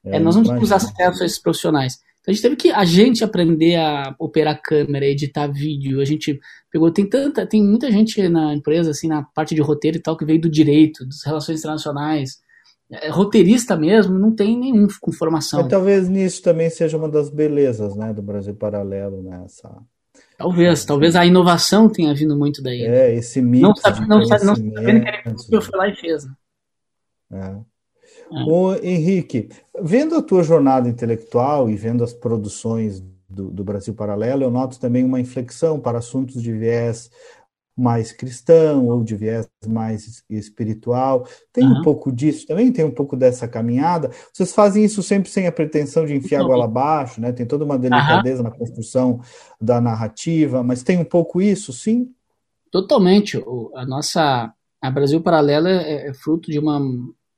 é, 0.05 0.17
é, 0.17 0.19
nós 0.19 0.35
não 0.35 0.43
tínhamos 0.43 0.71
acesso 0.71 1.23
a 1.23 1.25
esses 1.25 1.39
profissionais. 1.39 1.99
Então 2.21 2.31
a 2.31 2.33
gente 2.33 2.41
teve 2.41 2.55
que 2.55 2.71
a 2.71 2.85
gente 2.85 3.23
aprender 3.23 3.75
a 3.75 4.15
operar 4.17 4.59
câmera, 4.61 5.05
editar 5.05 5.47
vídeo. 5.47 6.01
A 6.01 6.05
gente 6.05 6.39
pegou 6.71 6.91
tem 6.91 7.07
tanta, 7.07 7.45
tem 7.45 7.63
muita 7.63 7.91
gente 7.91 8.27
na 8.27 8.53
empresa 8.53 8.91
assim 8.91 9.07
na 9.07 9.23
parte 9.23 9.53
de 9.53 9.61
roteiro 9.61 9.97
e 9.97 10.01
tal 10.01 10.17
que 10.17 10.25
veio 10.25 10.41
do 10.41 10.49
direito, 10.49 11.05
das 11.05 11.23
relações 11.23 11.59
internacionais, 11.59 12.39
é, 12.91 13.09
roteirista 13.09 13.75
mesmo, 13.75 14.17
não 14.17 14.33
tem 14.33 14.57
nenhum 14.57 14.87
com 15.01 15.11
formação. 15.11 15.61
Mas 15.61 15.69
talvez 15.69 16.07
nisso 16.07 16.41
também 16.41 16.69
seja 16.69 16.97
uma 16.97 17.09
das 17.09 17.29
belezas 17.29 17.95
né, 17.95 18.13
do 18.13 18.21
Brasil 18.21 18.55
Paralelo, 18.55 19.23
nessa. 19.23 19.69
Né, 19.69 19.75
talvez, 20.37 20.83
é, 20.83 20.87
talvez 20.87 21.15
a 21.15 21.25
inovação 21.25 21.89
tenha 21.89 22.13
vindo 22.13 22.37
muito 22.37 22.61
daí. 22.61 22.87
Né? 22.87 22.97
É, 22.97 23.15
esse 23.15 23.41
mito. 23.41 23.67
Não 23.67 23.75
sabe, 23.75 24.07
não 24.07 24.23
sabe, 24.25 24.45
não 24.45 24.55
sabendo 24.55 25.03
que 25.03 25.09
ele 25.09 25.33
eu 25.51 25.61
foi 25.61 25.79
lá 25.79 25.87
e 25.89 25.95
fez. 25.95 26.25
Né? 26.25 26.33
É. 27.33 27.74
O 28.43 28.73
Henrique, 28.75 29.49
vendo 29.81 30.15
a 30.15 30.21
tua 30.21 30.43
jornada 30.43 30.89
intelectual 30.89 31.69
e 31.69 31.75
vendo 31.75 32.03
as 32.03 32.13
produções 32.13 33.03
do, 33.29 33.49
do 33.49 33.63
Brasil 33.63 33.93
Paralelo, 33.93 34.43
eu 34.43 34.51
noto 34.51 34.79
também 34.79 35.03
uma 35.03 35.19
inflexão 35.19 35.79
para 35.79 35.99
assuntos 35.99 36.41
de 36.41 36.51
viés 36.51 37.09
mais 37.77 38.13
cristão 38.13 38.87
ou 38.87 39.03
de 39.03 39.15
viés 39.15 39.49
mais 39.67 40.23
espiritual. 40.29 41.27
Tem 41.51 41.65
uhum. 41.65 41.79
um 41.79 41.81
pouco 41.81 42.11
disso 42.11 42.47
também, 42.47 42.71
tem 42.71 42.85
um 42.85 42.91
pouco 42.91 43.17
dessa 43.17 43.47
caminhada. 43.47 44.11
Vocês 44.31 44.53
fazem 44.53 44.85
isso 44.85 45.03
sempre 45.03 45.29
sem 45.29 45.45
a 45.45 45.51
pretensão 45.51 46.05
de 46.05 46.15
enfiar 46.15 46.41
a 46.41 46.43
goela 46.45 46.65
abaixo, 46.65 47.19
né? 47.19 47.33
Tem 47.33 47.45
toda 47.45 47.65
uma 47.65 47.77
delicadeza 47.77 48.41
uhum. 48.41 48.49
na 48.49 48.55
construção 48.55 49.19
da 49.59 49.81
narrativa, 49.81 50.63
mas 50.63 50.83
tem 50.83 50.97
um 50.97 51.03
pouco 51.03 51.41
isso, 51.41 51.73
sim? 51.73 52.09
Totalmente. 52.71 53.43
A 53.75 53.85
nossa 53.85 54.53
a 54.81 54.91
Brasil 54.91 55.21
Paralela 55.21 55.69
é, 55.69 56.09
é 56.09 56.13
fruto 56.13 56.49
de 56.49 56.59
uma 56.59 56.79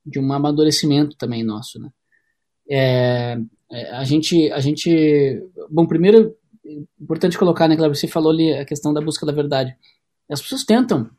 de 0.08 0.18
um 0.18 0.32
amadurecimento 0.32 1.16
também 1.16 1.44
nosso, 1.44 1.78
né? 1.78 1.90
É, 2.70 3.38
é, 3.70 3.90
a 3.92 4.04
gente 4.04 4.50
a 4.52 4.60
gente 4.60 5.42
bom 5.70 5.86
primeiro 5.86 6.34
importante 7.00 7.38
colocar, 7.38 7.66
né, 7.66 7.76
Cleber, 7.76 7.96
você 7.96 8.06
falou 8.06 8.30
ali 8.30 8.52
a 8.52 8.64
questão 8.64 8.92
da 8.92 9.00
busca 9.00 9.24
da 9.24 9.32
verdade. 9.32 9.74
As 10.30 10.42
pessoas 10.42 10.64
tentam 10.64 11.10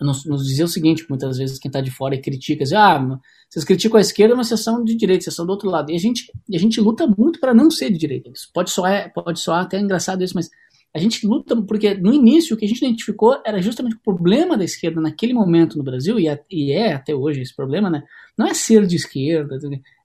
nos, 0.00 0.24
nos 0.24 0.46
dizer 0.46 0.64
o 0.64 0.68
seguinte, 0.68 1.04
muitas 1.08 1.38
vezes 1.38 1.58
quem 1.58 1.68
está 1.68 1.80
de 1.80 1.90
fora 1.90 2.14
e 2.14 2.20
critica, 2.20 2.62
diz, 2.62 2.72
ah, 2.72 3.18
vocês 3.48 3.64
criticam 3.64 3.98
a 3.98 4.00
esquerda, 4.00 4.36
mas 4.36 4.48
vocês 4.48 4.62
são 4.62 4.84
de 4.84 4.94
direita, 4.94 5.24
vocês 5.24 5.34
são 5.34 5.46
do 5.46 5.50
outro 5.50 5.68
lado. 5.68 5.90
E 5.90 5.96
a 5.96 5.98
gente, 5.98 6.30
a 6.52 6.58
gente 6.58 6.80
luta 6.80 7.06
muito 7.06 7.40
para 7.40 7.54
não 7.54 7.70
ser 7.70 7.90
de 7.90 7.98
direita. 7.98 8.30
Isso 8.30 8.50
pode 8.52 8.70
soar, 8.70 9.12
pode 9.12 9.40
soar 9.40 9.62
até 9.62 9.80
engraçado 9.80 10.22
isso, 10.22 10.34
mas 10.34 10.50
a 10.98 11.00
gente 11.00 11.26
luta 11.26 11.56
porque 11.62 11.94
no 11.94 12.12
início 12.12 12.54
o 12.54 12.58
que 12.58 12.64
a 12.64 12.68
gente 12.68 12.78
identificou 12.78 13.40
era 13.44 13.62
justamente 13.62 13.96
o 13.96 14.00
problema 14.00 14.56
da 14.56 14.64
esquerda 14.64 15.00
naquele 15.00 15.32
momento 15.32 15.78
no 15.78 15.84
Brasil, 15.84 16.18
e 16.18 16.28
é, 16.28 16.40
e 16.50 16.72
é 16.72 16.92
até 16.92 17.14
hoje 17.14 17.40
esse 17.40 17.54
problema, 17.54 17.88
né? 17.88 18.02
Não 18.36 18.46
é 18.46 18.54
ser 18.54 18.86
de 18.86 18.96
esquerda, 18.96 19.58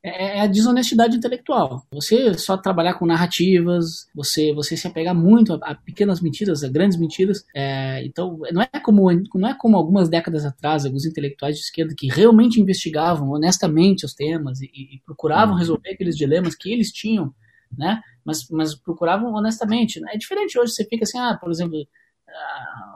é, 0.03 0.37
é, 0.37 0.41
a 0.41 0.47
desonestidade 0.47 1.15
intelectual. 1.15 1.85
Você 1.91 2.33
só 2.35 2.57
trabalhar 2.57 2.95
com 2.95 3.05
narrativas, 3.05 4.07
você, 4.13 4.53
você 4.53 4.75
se 4.75 4.87
apegar 4.87 5.15
muito 5.15 5.53
a, 5.53 5.57
a 5.61 5.75
pequenas 5.75 6.19
mentiras, 6.19 6.63
a 6.63 6.69
grandes 6.69 6.97
mentiras. 6.97 7.45
É, 7.55 8.03
então, 8.05 8.39
não 8.51 8.61
é, 8.61 8.67
como, 8.83 9.09
não 9.35 9.49
é 9.49 9.53
como 9.53 9.77
algumas 9.77 10.09
décadas 10.09 10.45
atrás, 10.45 10.85
alguns 10.85 11.05
intelectuais 11.05 11.55
de 11.55 11.61
esquerda 11.61 11.93
que 11.97 12.07
realmente 12.07 12.59
investigavam 12.59 13.29
honestamente 13.29 14.05
os 14.05 14.13
temas 14.13 14.61
e, 14.61 14.65
e 14.65 15.01
procuravam 15.05 15.53
uhum. 15.53 15.59
resolver 15.59 15.91
aqueles 15.91 16.15
dilemas 16.15 16.55
que 16.55 16.71
eles 16.71 16.91
tinham 16.91 17.33
né? 17.77 18.01
Mas, 18.25 18.47
mas 18.49 18.75
procuravam 18.75 19.33
honestamente. 19.33 19.99
Né? 19.99 20.13
É 20.13 20.17
diferente 20.17 20.57
hoje, 20.57 20.73
você 20.73 20.85
fica 20.85 21.03
assim, 21.03 21.17
ah, 21.17 21.37
por 21.39 21.51
exemplo, 21.51 21.77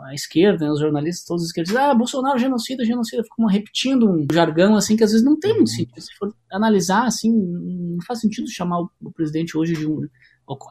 a, 0.03 0.13
esquerda, 0.13 0.65
né, 0.65 0.71
os 0.71 0.79
jornalistas, 0.79 1.25
todos 1.25 1.43
os 1.43 1.49
esquerdos, 1.49 1.75
ah, 1.75 1.93
Bolsonaro 1.93 2.39
genocida, 2.39 2.83
genocida, 2.83 3.23
ficam 3.23 3.45
repetindo 3.45 4.09
um 4.09 4.25
jargão 4.31 4.75
assim 4.75 4.95
que 4.95 5.03
às 5.03 5.11
vezes 5.11 5.25
não 5.25 5.37
tem 5.39 5.53
muito 5.53 5.69
sentido. 5.69 6.01
Se 6.01 6.15
for 6.15 6.33
analisar 6.51 7.05
assim, 7.05 7.31
não 7.31 8.01
faz 8.05 8.19
sentido 8.19 8.49
chamar 8.49 8.81
o, 8.81 9.11
presidente 9.13 9.57
hoje 9.57 9.73
de 9.73 9.85
um 9.85 10.07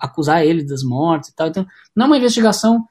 acusar 0.01 0.43
ele 0.43 0.65
das 0.65 0.83
mortes 0.83 1.29
e 1.29 1.35
tal. 1.35 1.49
Então, 1.49 1.67
não 1.95 2.07
é 2.07 2.09
uma 2.09 2.19
investigação 2.19 2.85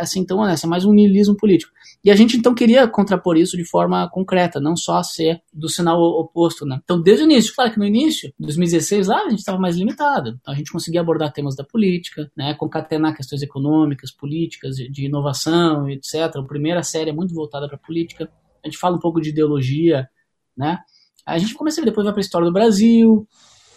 assim 0.00 0.24
tão 0.24 0.38
honesta, 0.38 0.66
é 0.66 0.70
mais 0.70 0.84
um 0.84 0.92
niilismo 0.92 1.36
político. 1.36 1.72
E 2.04 2.10
a 2.10 2.16
gente 2.16 2.36
então 2.36 2.54
queria 2.54 2.88
contrapor 2.88 3.36
isso 3.36 3.56
de 3.56 3.64
forma 3.64 4.08
concreta, 4.10 4.60
não 4.60 4.76
só 4.76 5.02
ser 5.02 5.40
do 5.52 5.68
sinal 5.68 6.00
oposto, 6.00 6.66
né? 6.66 6.80
Então, 6.82 7.00
desde 7.00 7.24
o 7.24 7.26
início, 7.26 7.54
claro 7.54 7.72
que 7.72 7.78
no 7.78 7.84
início, 7.84 8.32
2016 8.40 9.06
lá, 9.06 9.20
a 9.20 9.30
gente 9.30 9.38
estava 9.38 9.58
mais 9.58 9.76
limitado. 9.76 10.38
Então, 10.40 10.52
a 10.52 10.56
gente 10.56 10.72
conseguia 10.72 11.00
abordar 11.00 11.32
temas 11.32 11.54
da 11.54 11.62
política, 11.62 12.30
né? 12.36 12.54
Concatenar 12.54 13.16
questões 13.16 13.42
econômicas, 13.42 14.10
políticas, 14.10 14.76
de 14.76 15.06
inovação, 15.06 15.88
etc. 15.88 16.36
A 16.36 16.42
primeira 16.42 16.82
série 16.82 17.10
é 17.10 17.12
muito 17.12 17.34
voltada 17.34 17.68
para 17.68 17.78
política. 17.78 18.28
A 18.64 18.68
gente 18.68 18.78
fala 18.78 18.96
um 18.96 19.00
pouco 19.00 19.20
de 19.20 19.30
ideologia, 19.30 20.08
né? 20.56 20.78
A 21.24 21.38
gente 21.38 21.54
começa 21.54 21.80
depois 21.82 22.04
vai 22.04 22.12
para 22.12 22.20
a 22.20 22.24
história 22.24 22.46
do 22.46 22.52
Brasil, 22.52 23.26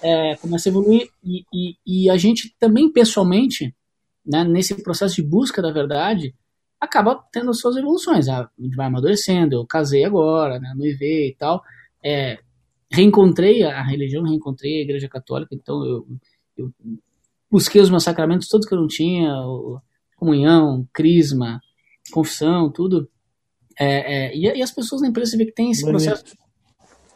é, 0.02 0.36
começa 0.38 0.68
a 0.68 0.72
evoluir 0.72 1.10
e, 1.24 1.44
e, 1.54 1.76
e 1.86 2.10
a 2.10 2.18
gente 2.18 2.56
também 2.60 2.92
pessoalmente 2.92 3.74
né, 4.26 4.44
nesse 4.44 4.82
processo 4.82 5.16
de 5.16 5.24
busca 5.24 5.62
da 5.62 5.72
verdade, 5.72 6.34
acaba 6.80 7.24
tendo 7.32 7.52
as 7.52 7.60
suas 7.60 7.76
evoluções. 7.76 8.28
A 8.28 8.50
gente 8.60 8.76
vai 8.76 8.88
amadurecendo, 8.88 9.56
eu 9.56 9.66
casei 9.66 10.04
agora, 10.04 10.60
né, 10.60 10.74
noivei 10.76 11.30
e 11.30 11.36
tal, 11.36 11.64
é, 12.04 12.40
reencontrei 12.90 13.64
a 13.64 13.84
religião, 13.84 14.24
reencontrei 14.24 14.80
a 14.80 14.84
igreja 14.84 15.08
católica, 15.08 15.54
então 15.54 15.84
eu, 15.86 16.08
eu 16.58 16.74
busquei 17.50 17.82
os 17.82 17.90
meus 17.90 18.04
sacramentos 18.04 18.48
todos 18.48 18.68
que 18.68 18.74
eu 18.74 18.80
não 18.80 18.88
tinha, 18.88 19.34
comunhão, 20.16 20.88
crisma, 20.94 21.62
confissão, 22.12 22.72
tudo. 22.72 23.10
É, 23.78 24.28
é, 24.28 24.36
e, 24.36 24.42
e, 24.58 24.62
as 24.62 24.72
pessoas 24.72 25.02
na 25.02 25.08
empresa, 25.08 25.38
vê 25.38 25.46
que 25.46 25.52
tem 25.52 25.72
esse 25.72 25.84
bonito. 25.84 26.06
processo. 26.06 26.38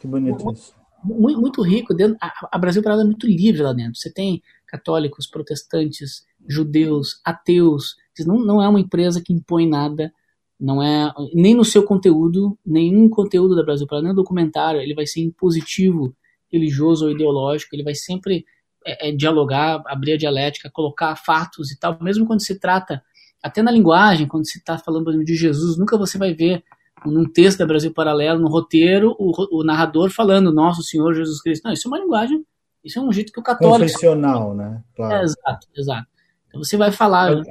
Que 0.00 0.06
bonito 0.06 0.52
isso. 0.52 0.74
Muito, 1.02 1.40
muito 1.40 1.62
rico. 1.62 1.94
Dentro, 1.94 2.16
a, 2.20 2.48
a 2.52 2.58
Brasil 2.58 2.82
Parada 2.82 3.02
é 3.02 3.06
muito 3.06 3.26
livre 3.26 3.62
lá 3.62 3.72
dentro. 3.72 3.96
Você 3.96 4.12
tem 4.12 4.42
católicos, 4.66 5.26
protestantes, 5.26 6.26
judeus, 6.48 7.20
ateus. 7.24 7.96
Não, 8.26 8.38
não 8.44 8.62
é 8.62 8.68
uma 8.68 8.80
empresa 8.80 9.22
que 9.22 9.32
impõe 9.32 9.68
nada, 9.68 10.12
não 10.58 10.82
é 10.82 11.12
nem 11.32 11.54
no 11.54 11.64
seu 11.64 11.82
conteúdo, 11.82 12.58
nenhum 12.64 13.08
conteúdo 13.08 13.56
da 13.56 13.62
Brasil 13.62 13.86
Parada, 13.86 14.04
nem 14.04 14.14
no 14.14 14.22
documentário, 14.22 14.80
ele 14.80 14.94
vai 14.94 15.06
ser 15.06 15.22
impositivo, 15.22 16.14
religioso 16.52 17.06
ou 17.06 17.10
ideológico, 17.10 17.74
ele 17.74 17.84
vai 17.84 17.94
sempre 17.94 18.44
é, 18.84 19.08
é, 19.08 19.12
dialogar, 19.12 19.82
abrir 19.86 20.12
a 20.12 20.16
dialética, 20.18 20.70
colocar 20.70 21.16
fatos 21.16 21.70
e 21.70 21.78
tal, 21.78 21.96
mesmo 22.02 22.26
quando 22.26 22.44
se 22.44 22.58
trata, 22.58 23.02
até 23.42 23.62
na 23.62 23.70
linguagem, 23.70 24.28
quando 24.28 24.46
se 24.46 24.58
está 24.58 24.76
falando 24.76 25.24
de 25.24 25.34
Jesus, 25.34 25.78
nunca 25.78 25.96
você 25.96 26.18
vai 26.18 26.34
ver 26.34 26.62
num 27.06 27.24
texto 27.24 27.60
da 27.60 27.66
Brasil 27.66 27.92
Paralelo, 27.94 28.40
no 28.40 28.48
roteiro, 28.48 29.16
o, 29.18 29.60
o 29.60 29.64
narrador 29.64 30.10
falando 30.10 30.52
Nosso 30.52 30.82
Senhor 30.82 31.14
Jesus 31.14 31.40
Cristo. 31.40 31.64
Não, 31.64 31.72
isso 31.72 31.88
é 31.88 31.90
uma 31.90 31.98
linguagem, 31.98 32.44
isso 32.84 32.98
é 32.98 33.02
um 33.02 33.10
jeito 33.10 33.32
que 33.32 33.40
o 33.40 33.42
católico... 33.42 33.78
Confessional, 33.78 34.54
né? 34.54 34.82
Claro. 34.94 35.14
É, 35.14 35.22
exato, 35.22 35.66
exato. 35.74 36.08
Então 36.50 36.62
você 36.62 36.76
vai 36.76 36.92
falar... 36.92 37.32
É, 37.32 37.42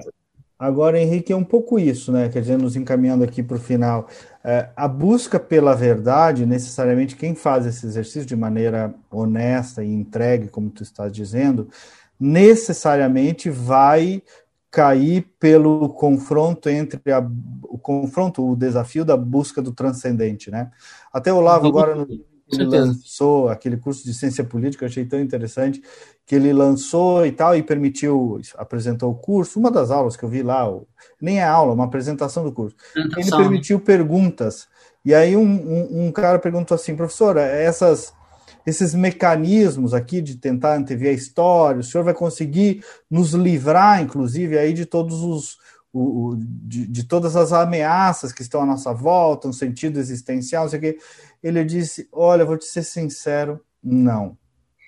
Agora, 0.59 0.99
Henrique, 0.99 1.31
é 1.31 1.35
um 1.35 1.43
pouco 1.43 1.79
isso, 1.79 2.11
né? 2.11 2.27
Quer 2.27 2.41
dizer, 2.41 2.57
nos 2.57 2.75
encaminhando 2.75 3.23
aqui 3.23 3.41
para 3.41 3.55
o 3.55 3.59
final. 3.59 4.09
É, 4.43 4.67
a 4.75 4.89
busca 4.89 5.39
pela 5.39 5.73
verdade, 5.73 6.45
necessariamente, 6.45 7.15
quem 7.15 7.33
faz 7.33 7.65
esse 7.65 7.85
exercício 7.85 8.25
de 8.25 8.35
maneira 8.35 8.93
honesta 9.09 9.81
e 9.81 9.89
entregue, 9.89 10.49
como 10.49 10.69
tu 10.69 10.83
estás 10.83 11.13
dizendo, 11.13 11.69
necessariamente 12.19 13.49
vai 13.49 14.21
cair 14.69 15.31
pelo 15.39 15.87
confronto 15.89 16.69
entre 16.69 17.09
a, 17.09 17.25
o 17.63 17.77
confronto, 17.77 18.45
o 18.45 18.53
desafio 18.53 19.05
da 19.05 19.15
busca 19.15 19.61
do 19.61 19.71
transcendente, 19.71 20.51
né? 20.51 20.71
Até 21.11 21.31
o 21.31 21.37
Olavo 21.37 21.67
agora 21.67 21.95
no, 21.95 22.05
ele 22.51 22.65
lançou 22.65 23.49
aquele 23.49 23.77
curso 23.77 24.03
de 24.03 24.13
ciência 24.13 24.43
política, 24.43 24.85
achei 24.85 25.05
tão 25.05 25.19
interessante, 25.19 25.81
que 26.25 26.35
ele 26.35 26.51
lançou 26.53 27.25
e 27.25 27.31
tal, 27.31 27.55
e 27.55 27.63
permitiu, 27.63 28.39
apresentou 28.57 29.11
o 29.11 29.15
curso, 29.15 29.59
uma 29.59 29.71
das 29.71 29.91
aulas 29.91 30.15
que 30.15 30.23
eu 30.23 30.29
vi 30.29 30.41
lá, 30.41 30.67
nem 31.21 31.39
é 31.39 31.43
aula, 31.43 31.73
uma 31.73 31.85
apresentação 31.85 32.43
do 32.43 32.51
curso. 32.51 32.75
Ele 32.95 33.29
permitiu 33.29 33.79
perguntas. 33.79 34.67
E 35.03 35.13
aí 35.13 35.35
um, 35.35 35.43
um, 35.43 36.07
um 36.07 36.11
cara 36.11 36.39
perguntou 36.39 36.75
assim, 36.75 36.95
professora, 36.95 37.41
essas, 37.41 38.13
esses 38.65 38.93
mecanismos 38.93 39.93
aqui 39.93 40.21
de 40.21 40.35
tentar 40.35 40.75
antever 40.75 41.09
a 41.09 41.13
história, 41.13 41.79
o 41.79 41.83
senhor 41.83 42.03
vai 42.03 42.13
conseguir 42.13 42.83
nos 43.09 43.33
livrar, 43.33 44.01
inclusive, 44.01 44.57
aí 44.57 44.73
de 44.73 44.85
todos 44.85 45.21
os 45.21 45.57
o, 45.91 46.29
o 46.29 46.35
de, 46.37 46.87
de, 46.87 47.03
todas 47.03 47.35
as 47.35 47.51
ameaças 47.51 48.31
que 48.31 48.41
estão 48.41 48.61
à 48.61 48.65
nossa 48.65 48.93
volta, 48.93 49.47
no 49.47 49.53
sentido 49.53 49.99
existencial, 49.99 50.63
não 50.63 50.69
sei 50.69 50.79
o 50.79 50.81
quê. 50.81 50.97
Ele 51.41 51.63
disse: 51.63 52.07
Olha, 52.11 52.45
vou 52.45 52.57
te 52.57 52.65
ser 52.65 52.83
sincero, 52.83 53.59
não. 53.83 54.37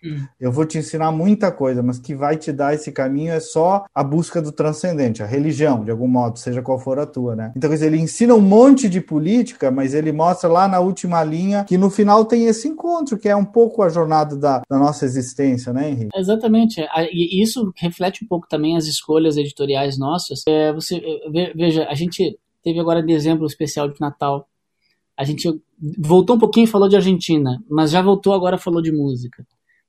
Hum. 0.03 0.25
Eu 0.39 0.51
vou 0.51 0.65
te 0.65 0.77
ensinar 0.77 1.11
muita 1.11 1.51
coisa, 1.51 1.83
mas 1.83 1.99
que 1.99 2.15
vai 2.15 2.37
te 2.37 2.51
dar 2.51 2.73
esse 2.73 2.91
caminho 2.91 3.31
é 3.31 3.39
só 3.39 3.85
a 3.93 4.03
busca 4.03 4.41
do 4.41 4.51
transcendente, 4.51 5.21
a 5.21 5.25
religião, 5.25 5.83
de 5.83 5.91
algum 5.91 6.07
modo, 6.07 6.39
seja 6.39 6.61
qual 6.61 6.79
for 6.79 6.97
a 6.99 7.05
tua, 7.05 7.35
né? 7.35 7.51
Então, 7.55 7.71
ele 7.71 7.97
ensina 7.97 8.33
um 8.33 8.41
monte 8.41 8.89
de 8.89 8.99
política, 8.99 9.69
mas 9.69 9.93
ele 9.93 10.11
mostra 10.11 10.49
lá 10.49 10.67
na 10.67 10.79
última 10.79 11.23
linha 11.23 11.63
que 11.65 11.77
no 11.77 11.89
final 11.89 12.25
tem 12.25 12.45
esse 12.45 12.67
encontro, 12.67 13.17
que 13.17 13.29
é 13.29 13.35
um 13.35 13.45
pouco 13.45 13.83
a 13.83 13.89
jornada 13.89 14.35
da, 14.35 14.61
da 14.69 14.79
nossa 14.79 15.05
existência, 15.05 15.71
né, 15.71 15.89
Henrique? 15.89 16.09
Exatamente. 16.15 16.81
E 17.11 17.41
isso 17.41 17.71
reflete 17.75 18.23
um 18.23 18.27
pouco 18.27 18.47
também 18.47 18.75
as 18.75 18.85
escolhas 18.85 19.37
editoriais 19.37 19.97
nossas. 19.97 20.41
É, 20.47 20.73
você 20.73 21.01
Veja, 21.55 21.87
a 21.87 21.93
gente 21.93 22.37
teve 22.63 22.79
agora 22.79 23.01
dezembro 23.01 23.45
especial 23.45 23.87
de 23.87 23.99
Natal. 23.99 24.47
A 25.17 25.23
gente 25.23 25.61
voltou 25.97 26.35
um 26.35 26.39
pouquinho 26.39 26.63
e 26.65 26.67
falou 26.67 26.89
de 26.89 26.95
Argentina, 26.95 27.61
mas 27.69 27.91
já 27.91 28.01
voltou 28.01 28.33
agora 28.33 28.57
falou 28.57 28.81
de 28.81 28.91
música. 28.91 29.45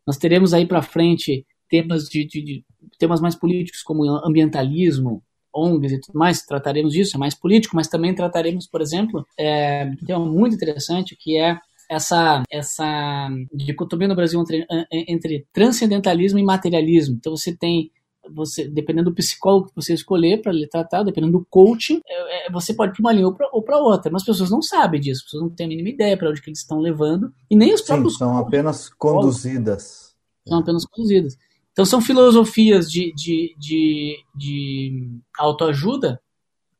Nós 0.07 0.17
teremos 0.17 0.53
aí 0.53 0.67
para 0.67 0.83
frente 0.83 1.47
temas 1.69 2.05
de, 2.05 2.27
de, 2.27 2.43
de, 2.43 2.65
temas 2.99 3.21
mais 3.21 3.35
políticos 3.35 3.83
como 3.83 4.05
ambientalismo, 4.05 5.23
ONGs 5.55 5.93
e 5.93 6.01
tudo 6.01 6.19
mais, 6.19 6.43
trataremos 6.43 6.93
disso, 6.93 7.17
é 7.17 7.19
mais 7.19 7.35
político, 7.35 7.77
mas 7.77 7.89
também 7.89 8.15
trataremos, 8.15 8.67
por 8.67 8.81
exemplo, 8.81 9.27
é, 9.39 9.85
um 9.85 10.07
tema 10.07 10.25
muito 10.25 10.55
interessante 10.55 11.17
que 11.19 11.37
é 11.37 11.59
essa, 11.91 12.43
essa 12.51 13.29
dicotomia 13.53 14.09
no 14.09 14.15
Brasil 14.15 14.41
entre, 14.41 14.67
entre 14.91 15.47
transcendentalismo 15.53 16.39
e 16.39 16.43
materialismo. 16.43 17.17
Então 17.17 17.37
você 17.37 17.55
tem 17.55 17.91
você, 18.31 18.69
dependendo 18.69 19.11
do 19.11 19.15
psicólogo 19.15 19.69
que 19.69 19.75
você 19.75 19.95
escolher 19.95 20.41
para 20.41 20.53
lhe 20.53 20.67
tratar, 20.67 21.03
dependendo 21.03 21.39
do 21.39 21.47
coaching, 21.49 22.01
é, 22.07 22.47
é, 22.47 22.51
você 22.51 22.75
pode 22.75 22.93
ir 22.93 22.95
para 22.95 23.03
uma 23.03 23.13
linha 23.13 23.27
ou 23.27 23.63
para 23.63 23.79
outra. 23.79 24.11
Mas 24.11 24.23
as 24.23 24.27
pessoas 24.27 24.51
não 24.51 24.63
sabem 24.63 25.01
disso, 25.01 25.21
as 25.21 25.25
pessoas 25.25 25.43
não 25.43 25.51
têm 25.51 25.67
a 25.67 25.69
mínima 25.69 25.89
ideia 25.89 26.17
para 26.17 26.31
onde 26.31 26.41
que 26.41 26.51
eles 26.51 26.61
estão 26.61 26.79
levando, 26.79 27.33
e 27.51 27.57
nem 27.57 27.75
os 27.75 27.81
Sim, 27.81 27.87
próprios. 27.87 28.17
são 28.17 28.37
apenas 28.37 28.89
conduzidas. 28.89 30.15
São 30.47 30.59
apenas 30.59 30.85
conduzidas. 30.87 31.37
Então 31.73 31.85
são 31.85 32.01
filosofias 32.01 32.91
de, 32.91 33.13
de, 33.15 33.55
de, 33.59 34.17
de 34.35 35.21
autoajuda, 35.39 36.21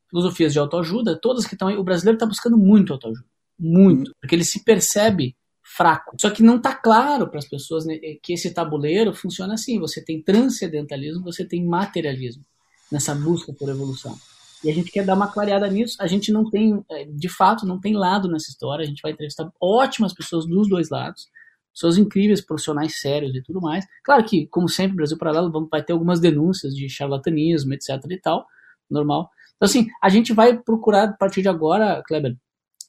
filosofias 0.09 0.53
de 0.53 0.59
autoajuda, 0.59 1.19
todas 1.19 1.45
que 1.45 1.55
estão 1.55 1.67
aí. 1.67 1.77
O 1.77 1.83
brasileiro 1.83 2.15
está 2.15 2.25
buscando 2.25 2.57
muito 2.57 2.93
autoajuda. 2.93 3.25
Muito. 3.59 4.11
Hum. 4.11 4.13
Porque 4.21 4.35
ele 4.35 4.43
se 4.43 4.63
percebe 4.63 5.35
fraco. 5.63 6.15
Só 6.19 6.29
que 6.29 6.43
não 6.43 6.57
está 6.57 6.75
claro 6.75 7.27
para 7.27 7.39
as 7.39 7.47
pessoas 7.47 7.85
né, 7.85 7.97
que 8.21 8.33
esse 8.33 8.53
tabuleiro 8.53 9.13
funciona 9.13 9.53
assim. 9.53 9.79
Você 9.79 10.03
tem 10.03 10.21
transcendentalismo, 10.21 11.23
você 11.23 11.45
tem 11.45 11.65
materialismo 11.65 12.43
nessa 12.91 13.15
busca 13.15 13.53
por 13.53 13.69
evolução. 13.69 14.15
E 14.63 14.69
a 14.69 14.73
gente 14.73 14.91
quer 14.91 15.05
dar 15.05 15.15
uma 15.15 15.27
clareada 15.27 15.67
nisso. 15.67 15.97
A 15.99 16.07
gente 16.07 16.31
não 16.31 16.49
tem, 16.49 16.83
é, 16.89 17.05
de 17.05 17.29
fato, 17.29 17.65
não 17.65 17.79
tem 17.79 17.95
lado 17.95 18.29
nessa 18.29 18.49
história. 18.49 18.83
A 18.83 18.87
gente 18.87 19.01
vai 19.01 19.11
entrevistar 19.11 19.51
ótimas 19.59 20.13
pessoas 20.13 20.45
dos 20.45 20.69
dois 20.69 20.89
lados, 20.89 21.27
pessoas 21.73 21.97
incríveis, 21.97 22.39
profissionais 22.39 22.99
sérios 22.99 23.35
e 23.35 23.41
tudo 23.41 23.59
mais. 23.59 23.85
Claro 24.03 24.23
que, 24.23 24.47
como 24.47 24.69
sempre, 24.69 24.95
Brasil 24.95 25.17
Paralelo 25.17 25.67
vai 25.69 25.83
ter 25.83 25.93
algumas 25.93 26.19
denúncias 26.19 26.73
de 26.73 26.87
charlatanismo, 26.87 27.73
etc. 27.73 27.89
e 28.09 28.19
tal, 28.19 28.45
normal. 28.89 29.29
Então, 29.55 29.65
assim, 29.65 29.87
a 30.01 30.09
gente 30.09 30.33
vai 30.33 30.57
procurar, 30.57 31.05
a 31.05 31.13
partir 31.13 31.41
de 31.41 31.49
agora, 31.49 32.01
Kleber, 32.05 32.37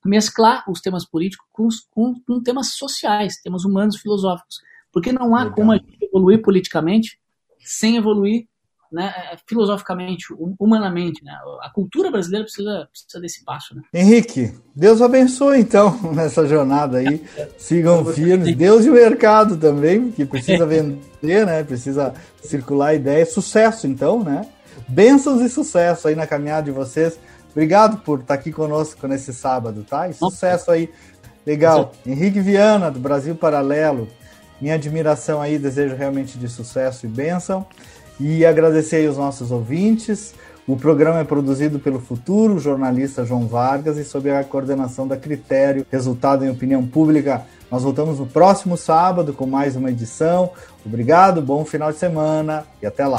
mesclar 0.04 0.64
os 0.68 0.80
temas 0.80 1.08
políticos 1.08 1.46
com, 1.52 1.68
com, 1.90 2.20
com 2.20 2.42
temas 2.42 2.74
sociais, 2.74 3.40
temas 3.42 3.64
humanos, 3.64 3.96
filosóficos. 3.96 4.56
Porque 4.92 5.12
não 5.12 5.34
há 5.34 5.44
Legal. 5.44 5.54
como 5.54 5.72
a 5.72 5.76
gente 5.76 5.98
evoluir 6.02 6.42
politicamente 6.42 7.18
sem 7.58 7.96
evoluir 7.96 8.46
né, 8.94 9.12
filosoficamente, 9.48 10.26
humanamente. 10.58 11.24
Né? 11.24 11.32
A 11.62 11.70
cultura 11.70 12.12
brasileira 12.12 12.44
precisa, 12.44 12.88
precisa 12.90 13.20
desse 13.20 13.44
passo. 13.44 13.74
Né? 13.74 13.82
Henrique, 13.92 14.54
Deus 14.74 15.02
abençoe 15.02 15.58
então 15.58 15.98
nessa 16.14 16.46
jornada 16.46 16.98
aí. 16.98 17.20
Sigam 17.58 18.04
firmes. 18.04 18.56
Deus 18.56 18.84
e 18.86 18.90
o 18.90 18.94
mercado 18.94 19.56
também, 19.56 20.12
que 20.12 20.24
precisa 20.24 20.64
vender, 20.64 21.44
né? 21.44 21.64
precisa 21.64 22.14
circular 22.40 22.94
ideia. 22.94 23.26
Sucesso 23.26 23.88
então, 23.88 24.22
né? 24.22 24.46
Bênçãos 24.86 25.40
e 25.40 25.48
sucesso 25.48 26.06
aí 26.06 26.14
na 26.14 26.26
caminhada 26.26 26.64
de 26.64 26.70
vocês. 26.70 27.18
Obrigado 27.54 27.98
por 27.98 28.20
estar 28.20 28.34
aqui 28.34 28.50
conosco 28.50 29.06
nesse 29.06 29.32
sábado, 29.32 29.86
tá? 29.88 30.08
E 30.08 30.12
sucesso 30.12 30.72
aí. 30.72 30.90
Legal. 31.46 31.92
Henrique 32.04 32.40
Viana, 32.40 32.90
do 32.90 32.98
Brasil 32.98 33.34
Paralelo. 33.36 34.08
Minha 34.60 34.74
admiração 34.74 35.40
aí, 35.40 35.58
desejo 35.58 35.94
realmente 35.94 36.36
de 36.36 36.48
sucesso 36.48 37.06
e 37.06 37.08
bênção. 37.08 37.64
E 38.18 38.44
agradecer 38.44 38.96
aí 38.96 39.08
os 39.08 39.16
nossos 39.16 39.52
ouvintes. 39.52 40.34
O 40.66 40.76
programa 40.76 41.20
é 41.20 41.24
produzido 41.24 41.78
pelo 41.78 42.00
futuro 42.00 42.58
jornalista 42.58 43.24
João 43.24 43.46
Vargas 43.46 43.98
e 43.98 44.04
sob 44.04 44.30
a 44.30 44.42
coordenação 44.42 45.06
da 45.06 45.16
Critério, 45.16 45.86
resultado 45.92 46.44
em 46.44 46.50
opinião 46.50 46.84
pública. 46.84 47.42
Nós 47.70 47.82
voltamos 47.82 48.18
no 48.18 48.26
próximo 48.26 48.76
sábado 48.76 49.32
com 49.34 49.46
mais 49.46 49.76
uma 49.76 49.90
edição. 49.90 50.50
Obrigado, 50.84 51.42
bom 51.42 51.64
final 51.64 51.92
de 51.92 51.98
semana 51.98 52.64
e 52.80 52.86
até 52.86 53.06
lá. 53.06 53.18